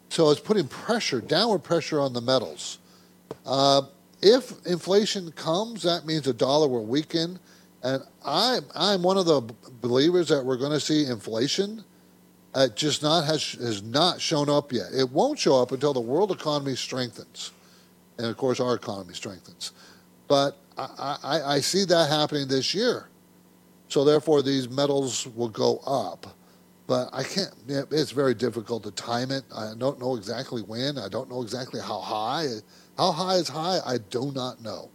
[0.08, 2.78] So it's putting pressure, downward pressure on the metals.
[3.44, 3.82] Uh,
[4.22, 7.38] if inflation comes, that means the dollar will weaken.
[7.82, 9.42] And I'm, I'm one of the
[9.82, 11.84] believers that we're going to see inflation.
[12.56, 14.86] It just not has, has not shown up yet.
[14.94, 17.50] It won't show up until the world economy strengthens
[18.18, 19.72] and of course our economy strengthens.
[20.26, 23.08] But I, I, I see that happening this year.
[23.88, 26.26] So therefore, these metals will go up.
[26.86, 29.44] But I can't, it's very difficult to time it.
[29.54, 30.98] I don't know exactly when.
[30.98, 32.46] I don't know exactly how high.
[32.96, 33.80] How high is high?
[33.84, 34.90] I do not know.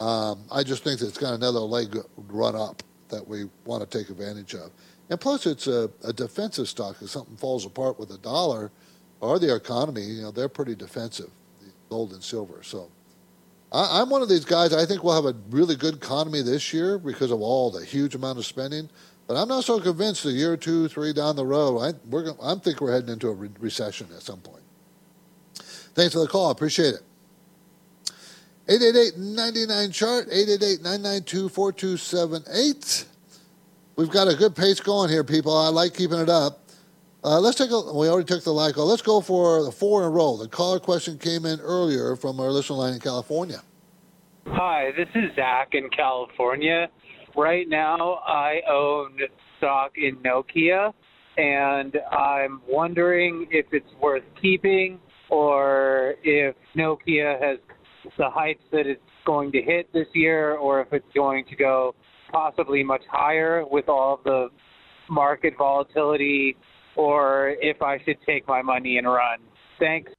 [0.00, 1.96] Um, I just think that it's got another leg
[2.28, 4.70] run up that we want to take advantage of.
[5.08, 6.96] And plus, it's a, a defensive stock.
[7.00, 8.70] If something falls apart with the dollar
[9.20, 11.30] or the economy, you know, they're pretty defensive
[11.88, 12.62] gold and silver.
[12.62, 12.90] So
[13.72, 14.72] I, I'm one of these guys.
[14.72, 18.14] I think we'll have a really good economy this year because of all the huge
[18.14, 18.88] amount of spending.
[19.26, 21.80] But I'm not so convinced a year, two, three down the road.
[21.80, 24.62] I we're I think we're heading into a re- recession at some point.
[25.94, 26.50] Thanks for the call.
[26.50, 27.00] Appreciate it.
[28.66, 33.04] 888-99 chart 888-992-4278
[33.96, 36.63] we've got a good pace going here people i like keeping it up
[37.24, 38.86] uh, let's take a we already took the live call.
[38.86, 40.36] Let's go for the four in a row.
[40.36, 43.62] The caller question came in earlier from our listener line in california.
[44.46, 46.88] Hi, this is Zach in California.
[47.34, 49.18] Right now, I own
[49.56, 50.92] stock in Nokia,
[51.38, 55.00] and I'm wondering if it's worth keeping
[55.30, 57.58] or if Nokia has
[58.18, 61.94] the heights that it's going to hit this year, or if it's going to go
[62.30, 64.48] possibly much higher with all the
[65.08, 66.56] market volatility,
[66.96, 69.38] or if I should take my money and run.
[69.78, 70.12] Thanks.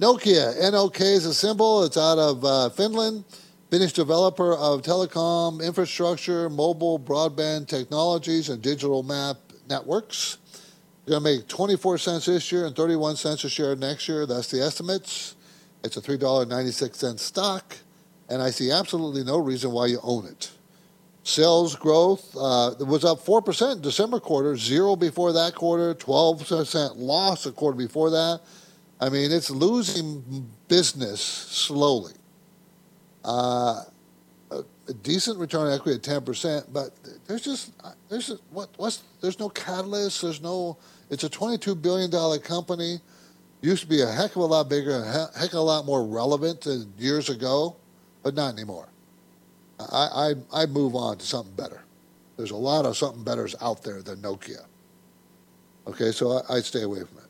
[0.00, 1.82] Nokia, NOK is a symbol.
[1.82, 3.24] It's out of uh, Finland.
[3.70, 9.36] Finnish developer of telecom infrastructure, mobile broadband technologies, and digital map
[9.68, 10.38] networks.
[11.04, 14.24] They're going to make 24 cents this year and 31 cents a share next year.
[14.24, 15.36] That's the estimates.
[15.84, 17.76] It's a $3.96 stock,
[18.28, 20.50] and I see absolutely no reason why you own it.
[21.28, 27.52] Sales growth uh, was up 4% December quarter, zero before that quarter, 12% loss a
[27.52, 28.40] quarter before that.
[28.98, 32.14] I mean, it's losing business slowly.
[33.22, 33.82] Uh,
[34.50, 34.64] a,
[35.02, 36.92] decent return on equity at ten percent, but
[37.26, 37.72] there's just
[38.08, 40.22] there's just, what what's there's no catalyst.
[40.22, 40.78] There's no.
[41.10, 43.00] It's a twenty-two billion dollar company.
[43.60, 46.06] Used to be a heck of a lot bigger, a heck of a lot more
[46.06, 47.76] relevant than years ago,
[48.22, 48.88] but not anymore.
[49.80, 51.82] I I I move on to something better.
[52.36, 54.64] There's a lot of something betters out there than Nokia.
[55.86, 57.24] Okay, so I, I'd stay away from it.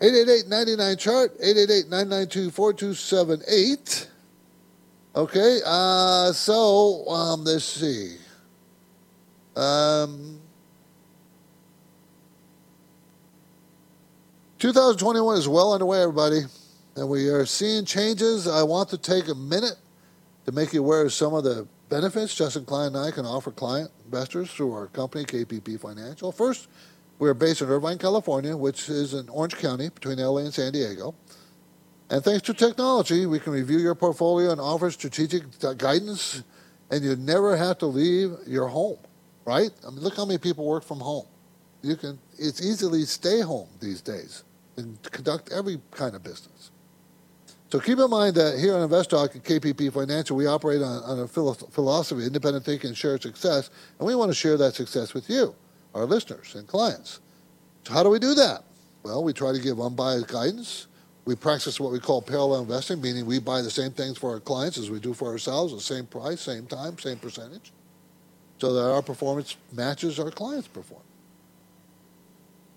[0.00, 4.06] 888-99 chart 888-992-4278
[5.16, 8.14] okay uh, so um, let's see
[9.56, 10.38] um,
[14.60, 16.42] 2021 is well underway everybody
[16.94, 19.74] and we are seeing changes i want to take a minute
[20.48, 23.50] to make you aware of some of the benefits justin klein and i can offer
[23.50, 26.68] client investors through our company kpp financial first
[27.18, 31.14] we're based in Irvine, California, which is in Orange County between LA and San Diego.
[32.10, 35.42] And thanks to technology, we can review your portfolio and offer strategic
[35.76, 36.42] guidance,
[36.90, 38.98] and you never have to leave your home,
[39.44, 39.70] right?
[39.86, 41.26] I mean, look how many people work from home.
[41.82, 44.44] You can, it's easily stay home these days
[44.76, 46.57] and conduct every kind of business.
[47.70, 51.20] So keep in mind that here on InvestTalk at KPP Financial, we operate on, on
[51.20, 55.28] a philosophy, independent thinking, and shared success, and we want to share that success with
[55.28, 55.54] you
[55.94, 57.20] our listeners and clients.
[57.84, 58.62] So, how do we do that?
[59.02, 60.86] Well, we try to give unbiased guidance.
[61.24, 64.40] We practice what we call parallel investing, meaning we buy the same things for our
[64.40, 67.72] clients as we do for ourselves, the same price, same time, same percentage,
[68.58, 71.07] so that our performance matches our clients' performance.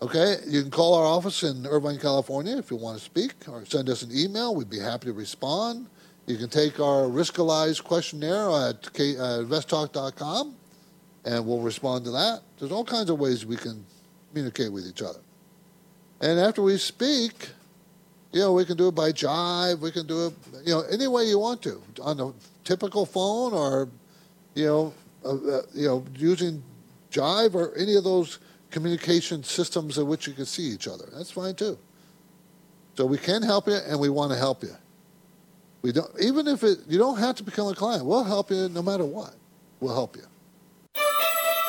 [0.04, 3.64] Okay, you can call our office in Irvine, California if you want to speak, or
[3.66, 4.56] send us an email.
[4.56, 5.86] We'd be happy to respond.
[6.26, 10.56] You can take our Riskalyze questionnaire at K, uh, investtalk.com
[11.26, 12.42] and we'll respond to that.
[12.58, 13.86] There's all kinds of ways we can
[14.30, 15.20] communicate with each other.
[16.20, 17.50] And after we speak,
[18.32, 19.82] you know, we can do it by jive.
[19.82, 20.34] We can do it,
[20.66, 22.34] you know, any way you want to, on a
[22.64, 23.88] typical phone, or,
[24.56, 24.94] you know,
[25.24, 26.64] uh, uh, you know, using
[27.12, 28.40] jive or any of those
[28.72, 31.06] communication systems in which you can see each other.
[31.14, 31.78] That's fine too.
[32.98, 34.76] So we can help you, and we want to help you.
[35.82, 38.06] We don't, even if it, you don't have to become a client.
[38.06, 39.36] We'll help you no matter what.
[39.80, 40.24] We'll help you.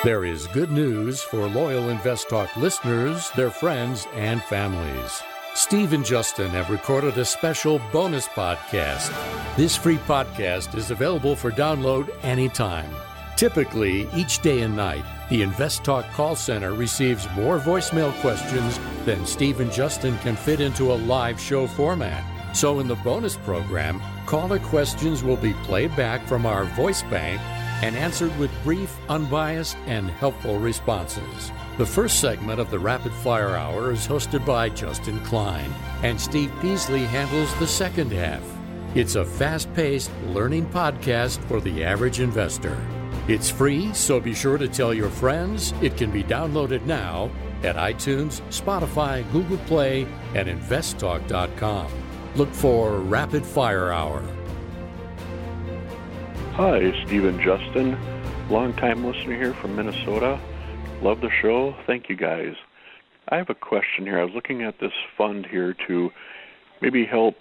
[0.05, 5.22] There is good news for loyal Invest Talk listeners, their friends, and families.
[5.55, 9.14] Steve and Justin have recorded a special bonus podcast.
[9.57, 12.90] This free podcast is available for download anytime.
[13.43, 19.26] Typically, each day and night, the Invest Talk call center receives more voicemail questions than
[19.26, 22.22] Steve and Justin can fit into a live show format.
[22.55, 27.40] So, in the bonus program, caller questions will be played back from our voice bank
[27.82, 31.51] and answered with brief, unbiased, and helpful responses.
[31.78, 35.74] The first segment of the Rapid Fire Hour is hosted by Justin Klein,
[36.05, 38.45] and Steve Peasley handles the second half.
[38.95, 42.78] It's a fast paced learning podcast for the average investor.
[43.28, 45.72] It's free, so be sure to tell your friends.
[45.80, 47.30] It can be downloaded now
[47.62, 51.86] at iTunes, Spotify, Google Play, and investtalk.com.
[52.34, 54.24] Look for Rapid Fire Hour.
[56.54, 57.96] Hi, Stephen Justin,
[58.50, 60.40] longtime listener here from Minnesota.
[61.00, 61.76] Love the show.
[61.86, 62.54] Thank you guys.
[63.28, 64.18] I have a question here.
[64.18, 66.10] I was looking at this fund here to
[66.80, 67.36] maybe help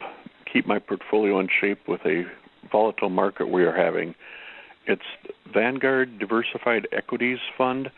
[0.45, 2.25] keep my portfolio in shape with a
[2.71, 4.13] volatile market we are having.
[4.88, 5.01] It's
[5.53, 7.91] Vanguard Diversified Equities Fund,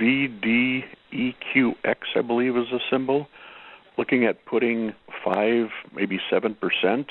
[0.00, 0.84] VDEQX,
[2.14, 3.26] I believe is the symbol.
[3.96, 4.92] Looking at putting
[5.24, 7.06] five, maybe seven percent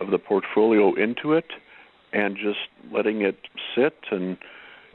[0.00, 1.46] of the portfolio into it,
[2.12, 3.38] and just letting it
[3.74, 4.36] sit and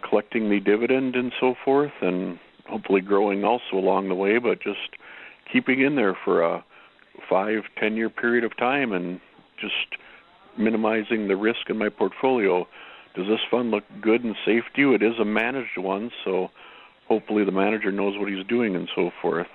[0.07, 2.37] collecting the dividend and so forth, and
[2.67, 4.89] hopefully growing also along the way, but just
[5.51, 6.63] keeping in there for a
[7.29, 9.19] five, ten year period of time and
[9.59, 9.73] just
[10.57, 12.67] minimizing the risk in my portfolio.
[13.15, 14.93] Does this fund look good and safe to you?
[14.93, 16.49] It is a managed one, so
[17.07, 19.47] hopefully the manager knows what he's doing and so forth.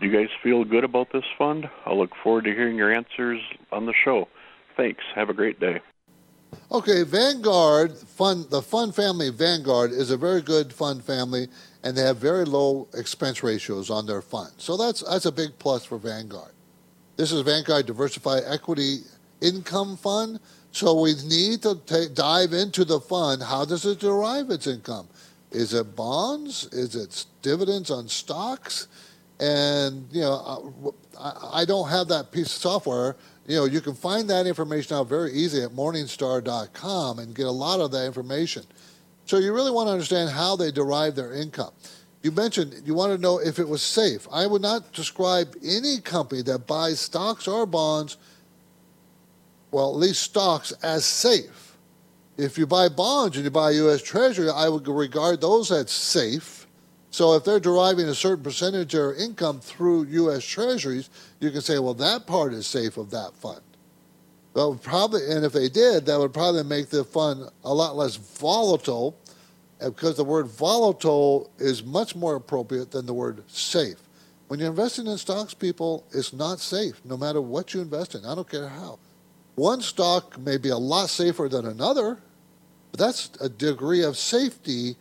[0.00, 1.68] Do you guys feel good about this fund?
[1.86, 4.26] I'll look forward to hearing your answers on the show.
[4.76, 5.04] Thanks.
[5.14, 5.80] Have a great day.
[6.70, 11.48] Okay, Vanguard fund the fund family Vanguard is a very good fund family,
[11.82, 14.52] and they have very low expense ratios on their fund.
[14.58, 16.52] So that's that's a big plus for Vanguard.
[17.16, 19.00] This is Vanguard Diversified Equity
[19.40, 20.40] Income Fund.
[20.72, 23.42] So we need to take, dive into the fund.
[23.42, 25.08] How does it derive its income?
[25.50, 26.64] Is it bonds?
[26.72, 28.88] Is it dividends on stocks?
[29.38, 33.16] And you know, uh, I, I don't have that piece of software
[33.46, 37.50] you know, you can find that information out very easy at morningstar.com and get a
[37.50, 38.62] lot of that information.
[39.24, 41.72] So you really want to understand how they derive their income.
[42.22, 44.28] You mentioned you want to know if it was safe.
[44.30, 48.16] I would not describe any company that buys stocks or bonds,
[49.72, 51.76] well, at least stocks, as safe.
[52.36, 54.02] If you buy bonds and you buy U.S.
[54.02, 56.62] Treasury, I would regard those as safe
[57.12, 60.42] so if they're deriving a certain percentage of their income through U.S.
[60.42, 61.10] Treasuries,
[61.40, 63.60] you can say, well, that part is safe of that fund.
[64.54, 68.16] Well, probably, and if they did, that would probably make the fund a lot less
[68.16, 69.14] volatile,
[69.82, 73.98] uh, because the word volatile is much more appropriate than the word safe.
[74.48, 78.24] When you're investing in stocks, people, it's not safe, no matter what you invest in.
[78.24, 78.98] I don't care how.
[79.54, 82.18] One stock may be a lot safer than another,
[82.90, 84.96] but that's a degree of safety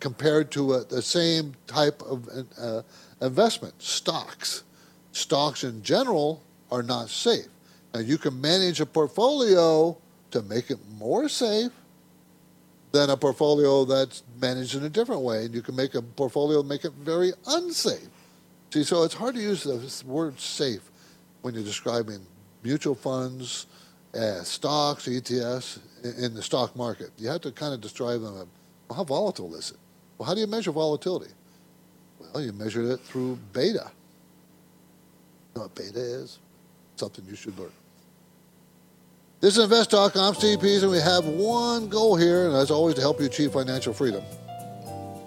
[0.00, 2.28] compared to a, the same type of
[2.58, 2.82] uh,
[3.20, 4.64] investment, stocks.
[5.12, 7.46] Stocks in general are not safe.
[7.94, 9.96] Now, you can manage a portfolio
[10.32, 11.70] to make it more safe
[12.90, 15.44] than a portfolio that's managed in a different way.
[15.44, 18.08] And you can make a portfolio make it very unsafe.
[18.72, 20.82] See, so it's hard to use the word safe
[21.42, 22.20] when you're describing
[22.62, 23.66] mutual funds,
[24.14, 27.10] uh, stocks, ETFs in, in the stock market.
[27.18, 28.34] You have to kind of describe them.
[28.88, 29.78] Well, how volatile is it?
[30.18, 31.32] Well, how do you measure volatility?
[32.20, 33.90] Well, you measure it through beta.
[35.54, 36.38] You know what beta is?
[36.96, 37.72] Something you should learn.
[39.40, 40.16] This is Invest Talk.
[40.16, 43.26] I'm Steve Peasley, and we have one goal here, and that's always to help you
[43.26, 44.22] achieve financial freedom.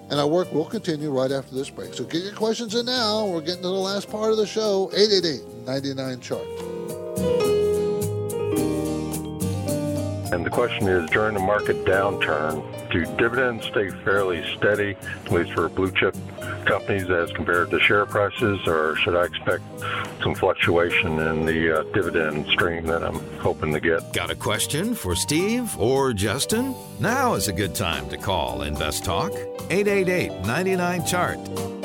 [0.10, 1.94] And our work will continue right after this break.
[1.94, 3.26] So get your questions in now.
[3.26, 7.55] We're getting to the last part of the show 888 99 chart.
[10.36, 12.62] And the question is during the market downturn,
[12.92, 16.14] do dividends stay fairly steady, at least for blue chip
[16.66, 19.64] companies, as compared to share prices, or should I expect
[20.22, 24.12] some fluctuation in the uh, dividend stream that I'm hoping to get?
[24.12, 26.76] Got a question for Steve or Justin?
[27.00, 29.32] Now is a good time to call Invest Talk
[29.70, 31.85] 888 99 Chart.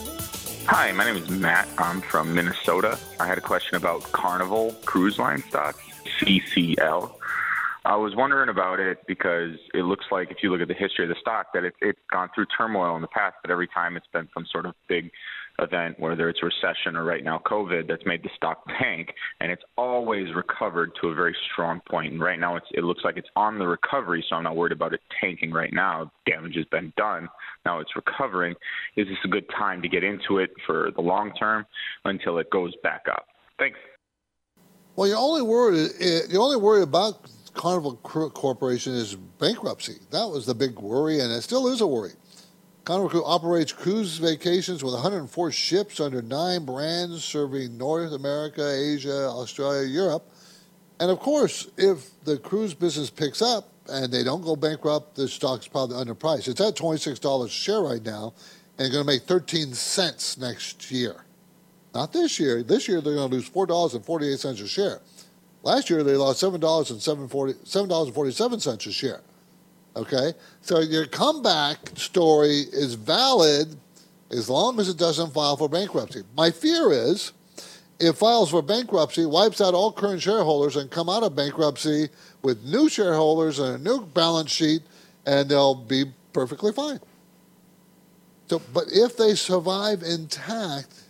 [0.67, 1.67] Hi, my name is Matt.
[1.77, 2.97] I'm from Minnesota.
[3.19, 5.79] I had a question about Carnival Cruise Line stocks,
[6.19, 7.13] CCL.
[7.83, 11.05] I was wondering about it because it looks like if you look at the history
[11.05, 13.97] of the stock that it, it's gone through turmoil in the past, but every time
[13.97, 15.11] it's been some sort of big
[15.61, 19.63] event, whether it's recession or right now COVID, that's made the stock tank, and it's
[19.77, 22.13] always recovered to a very strong point.
[22.13, 24.93] And right now, it looks like it's on the recovery, so I'm not worried about
[24.93, 26.11] it tanking right now.
[26.25, 27.29] Damage has been done.
[27.65, 28.55] Now it's recovering.
[28.95, 31.65] Is this a good time to get into it for the long term
[32.05, 33.25] until it goes back up?
[33.59, 33.77] Thanks.
[34.95, 39.95] Well, you're only worry, eh, You're only worry about Carnival Corporation is bankruptcy.
[40.11, 42.11] That was the big worry, and it still is a worry.
[42.83, 49.87] Carnival operates cruise vacations with 104 ships under nine brands serving North America, Asia, Australia,
[49.87, 50.27] Europe.
[50.99, 55.27] And of course, if the cruise business picks up and they don't go bankrupt, the
[55.27, 56.47] stock's probably underpriced.
[56.47, 58.33] It's at $26 a share right now,
[58.77, 61.23] and going to make 13 cents next year.
[61.93, 62.63] Not this year.
[62.63, 65.01] This year they're going to lose four dollars and forty eight cents a share.
[65.63, 68.85] Last year they lost seven dollars and seven forty seven dollars and forty seven cents
[68.85, 69.21] a share.
[69.95, 73.75] Okay, so your comeback story is valid
[74.31, 76.23] as long as it doesn't file for bankruptcy.
[76.35, 77.33] My fear is
[77.99, 82.09] it files for bankruptcy, wipes out all current shareholders, and come out of bankruptcy
[82.41, 84.81] with new shareholders and a new balance sheet,
[85.25, 86.99] and they'll be perfectly fine.
[88.47, 91.03] So, but if they survive intact,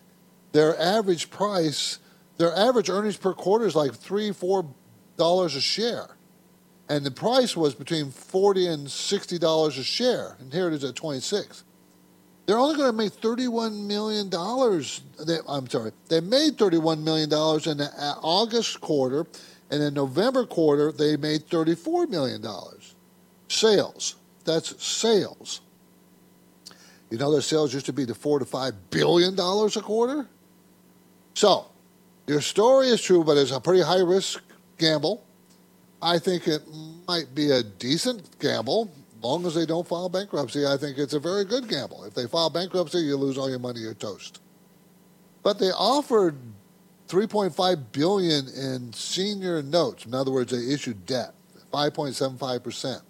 [0.52, 2.00] their average price,
[2.38, 4.66] their average earnings per quarter is like three, four
[5.18, 6.10] dollars a share.
[6.92, 10.36] And the price was between forty and sixty dollars a share.
[10.42, 11.64] And here it is at twenty six.
[12.46, 15.00] They're only going to make thirty-one million dollars.
[15.48, 19.26] I'm sorry, they made thirty-one million dollars in the uh, August quarter,
[19.70, 22.94] and in November quarter they made thirty-four million dollars.
[23.48, 24.16] Sales.
[24.44, 25.62] That's sales.
[27.10, 30.28] You know their sales used to be to four to five billion dollars a quarter.
[31.36, 31.68] So,
[32.28, 34.42] your story is true, but it's a pretty high risk
[34.78, 35.24] gamble.
[36.02, 36.64] I think it
[37.08, 38.92] might be a decent gamble,
[39.22, 40.66] long as they don't file bankruptcy.
[40.66, 42.04] I think it's a very good gamble.
[42.06, 44.42] If they file bankruptcy, you lose all your money, you're toast.
[45.44, 46.36] But they offered
[47.08, 50.06] 3.5 billion in senior notes.
[50.06, 51.34] In other words, they issued debt,
[51.72, 53.02] 5.75 percent.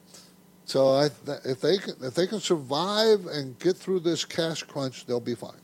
[0.66, 1.10] So I,
[1.44, 5.36] if they can, if they can survive and get through this cash crunch, they'll be
[5.36, 5.60] fine.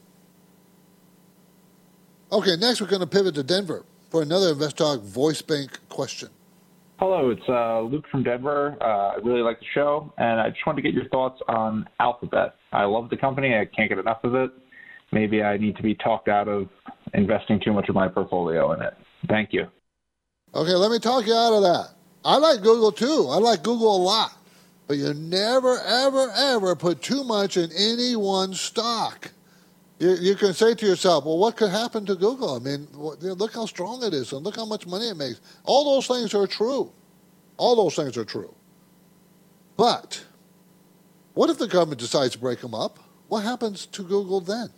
[2.31, 6.29] Okay, next we're going to pivot to Denver for another InvestTalk Voice Bank question.
[6.99, 8.75] Hello, it's uh, Luke from Denver.
[8.81, 11.87] Uh, I really like the show, and I just wanted to get your thoughts on
[11.99, 12.55] Alphabet.
[12.73, 13.53] I love the company.
[13.53, 14.49] I can't get enough of it.
[15.11, 16.67] Maybe I need to be talked out of
[17.13, 18.95] investing too much of my portfolio in it.
[19.29, 19.67] Thank you.
[20.55, 21.89] Okay, let me talk you out of that.
[22.25, 23.27] I like Google too.
[23.29, 24.31] I like Google a lot.
[24.87, 29.31] But you never, ever, ever put too much in any one stock.
[29.99, 32.55] You, you can say to yourself, well, what could happen to Google?
[32.55, 35.41] I mean, look how strong it is and look how much money it makes.
[35.63, 36.91] All those things are true.
[37.57, 38.53] All those things are true.
[39.75, 40.23] But
[41.33, 42.99] what if the government decides to break them up?
[43.27, 44.69] What happens to Google then?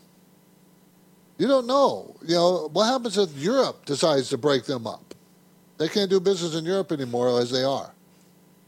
[1.38, 2.16] You don't know.
[2.26, 5.14] You know, what happens if Europe decides to break them up?
[5.78, 7.94] They can't do business in Europe anymore as they are.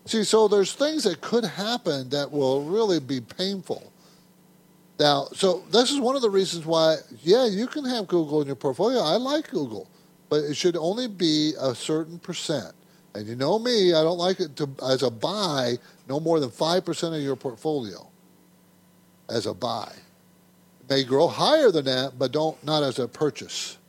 [0.06, 3.91] See, so there's things that could happen that will really be painful.
[5.02, 8.45] Now, so this is one of the reasons why, yeah, you can have Google in
[8.45, 8.99] your portfolio.
[8.99, 9.89] I like Google,
[10.30, 12.76] but it should only be a certain percent.
[13.16, 16.52] And you know me, I don't like it to as a buy no more than
[16.52, 18.08] five percent of your portfolio.
[19.28, 19.91] As a buy,
[20.82, 23.80] it may grow higher than that, but don't not as a purchase.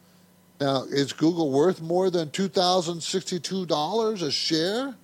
[0.63, 4.95] Now, is Google worth more than two thousand sixty-two dollars a share?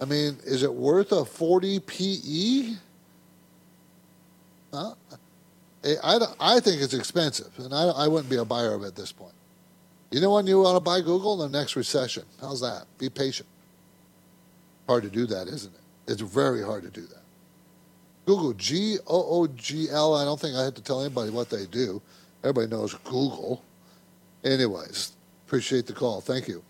[0.00, 2.74] I mean, is it worth a forty PE?
[4.74, 4.94] Huh?
[6.02, 8.96] I, I think it's expensive, and I, I wouldn't be a buyer of it at
[8.96, 9.34] this point.
[10.10, 11.42] You know when you want to buy Google?
[11.42, 12.24] In the next recession.
[12.40, 12.86] How's that?
[12.98, 13.48] Be patient.
[14.86, 15.80] Hard to do that, isn't it?
[16.12, 17.22] It's very hard to do that.
[18.24, 20.14] Google, G O O G L.
[20.14, 22.00] I don't think I have to tell anybody what they do.
[22.42, 23.62] Everybody knows Google.
[24.44, 25.12] Anyways,
[25.46, 26.20] appreciate the call.
[26.20, 26.62] Thank you.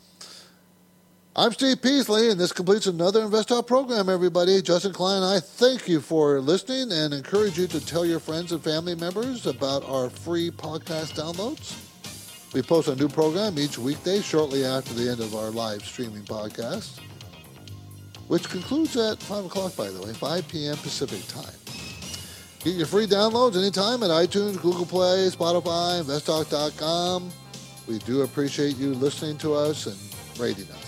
[1.38, 4.60] I'm Steve Peasley, and this completes another InvestTalk program, everybody.
[4.60, 8.60] Justin Klein, I thank you for listening and encourage you to tell your friends and
[8.60, 11.78] family members about our free podcast downloads.
[12.52, 16.24] We post a new program each weekday shortly after the end of our live streaming
[16.24, 16.98] podcast,
[18.26, 20.76] which concludes at 5 o'clock, by the way, 5 p.m.
[20.78, 21.54] Pacific time.
[22.64, 27.30] Get your free downloads anytime at iTunes, Google Play, Spotify, InvestTalk.com.
[27.86, 29.96] We do appreciate you listening to us and
[30.40, 30.87] rating us.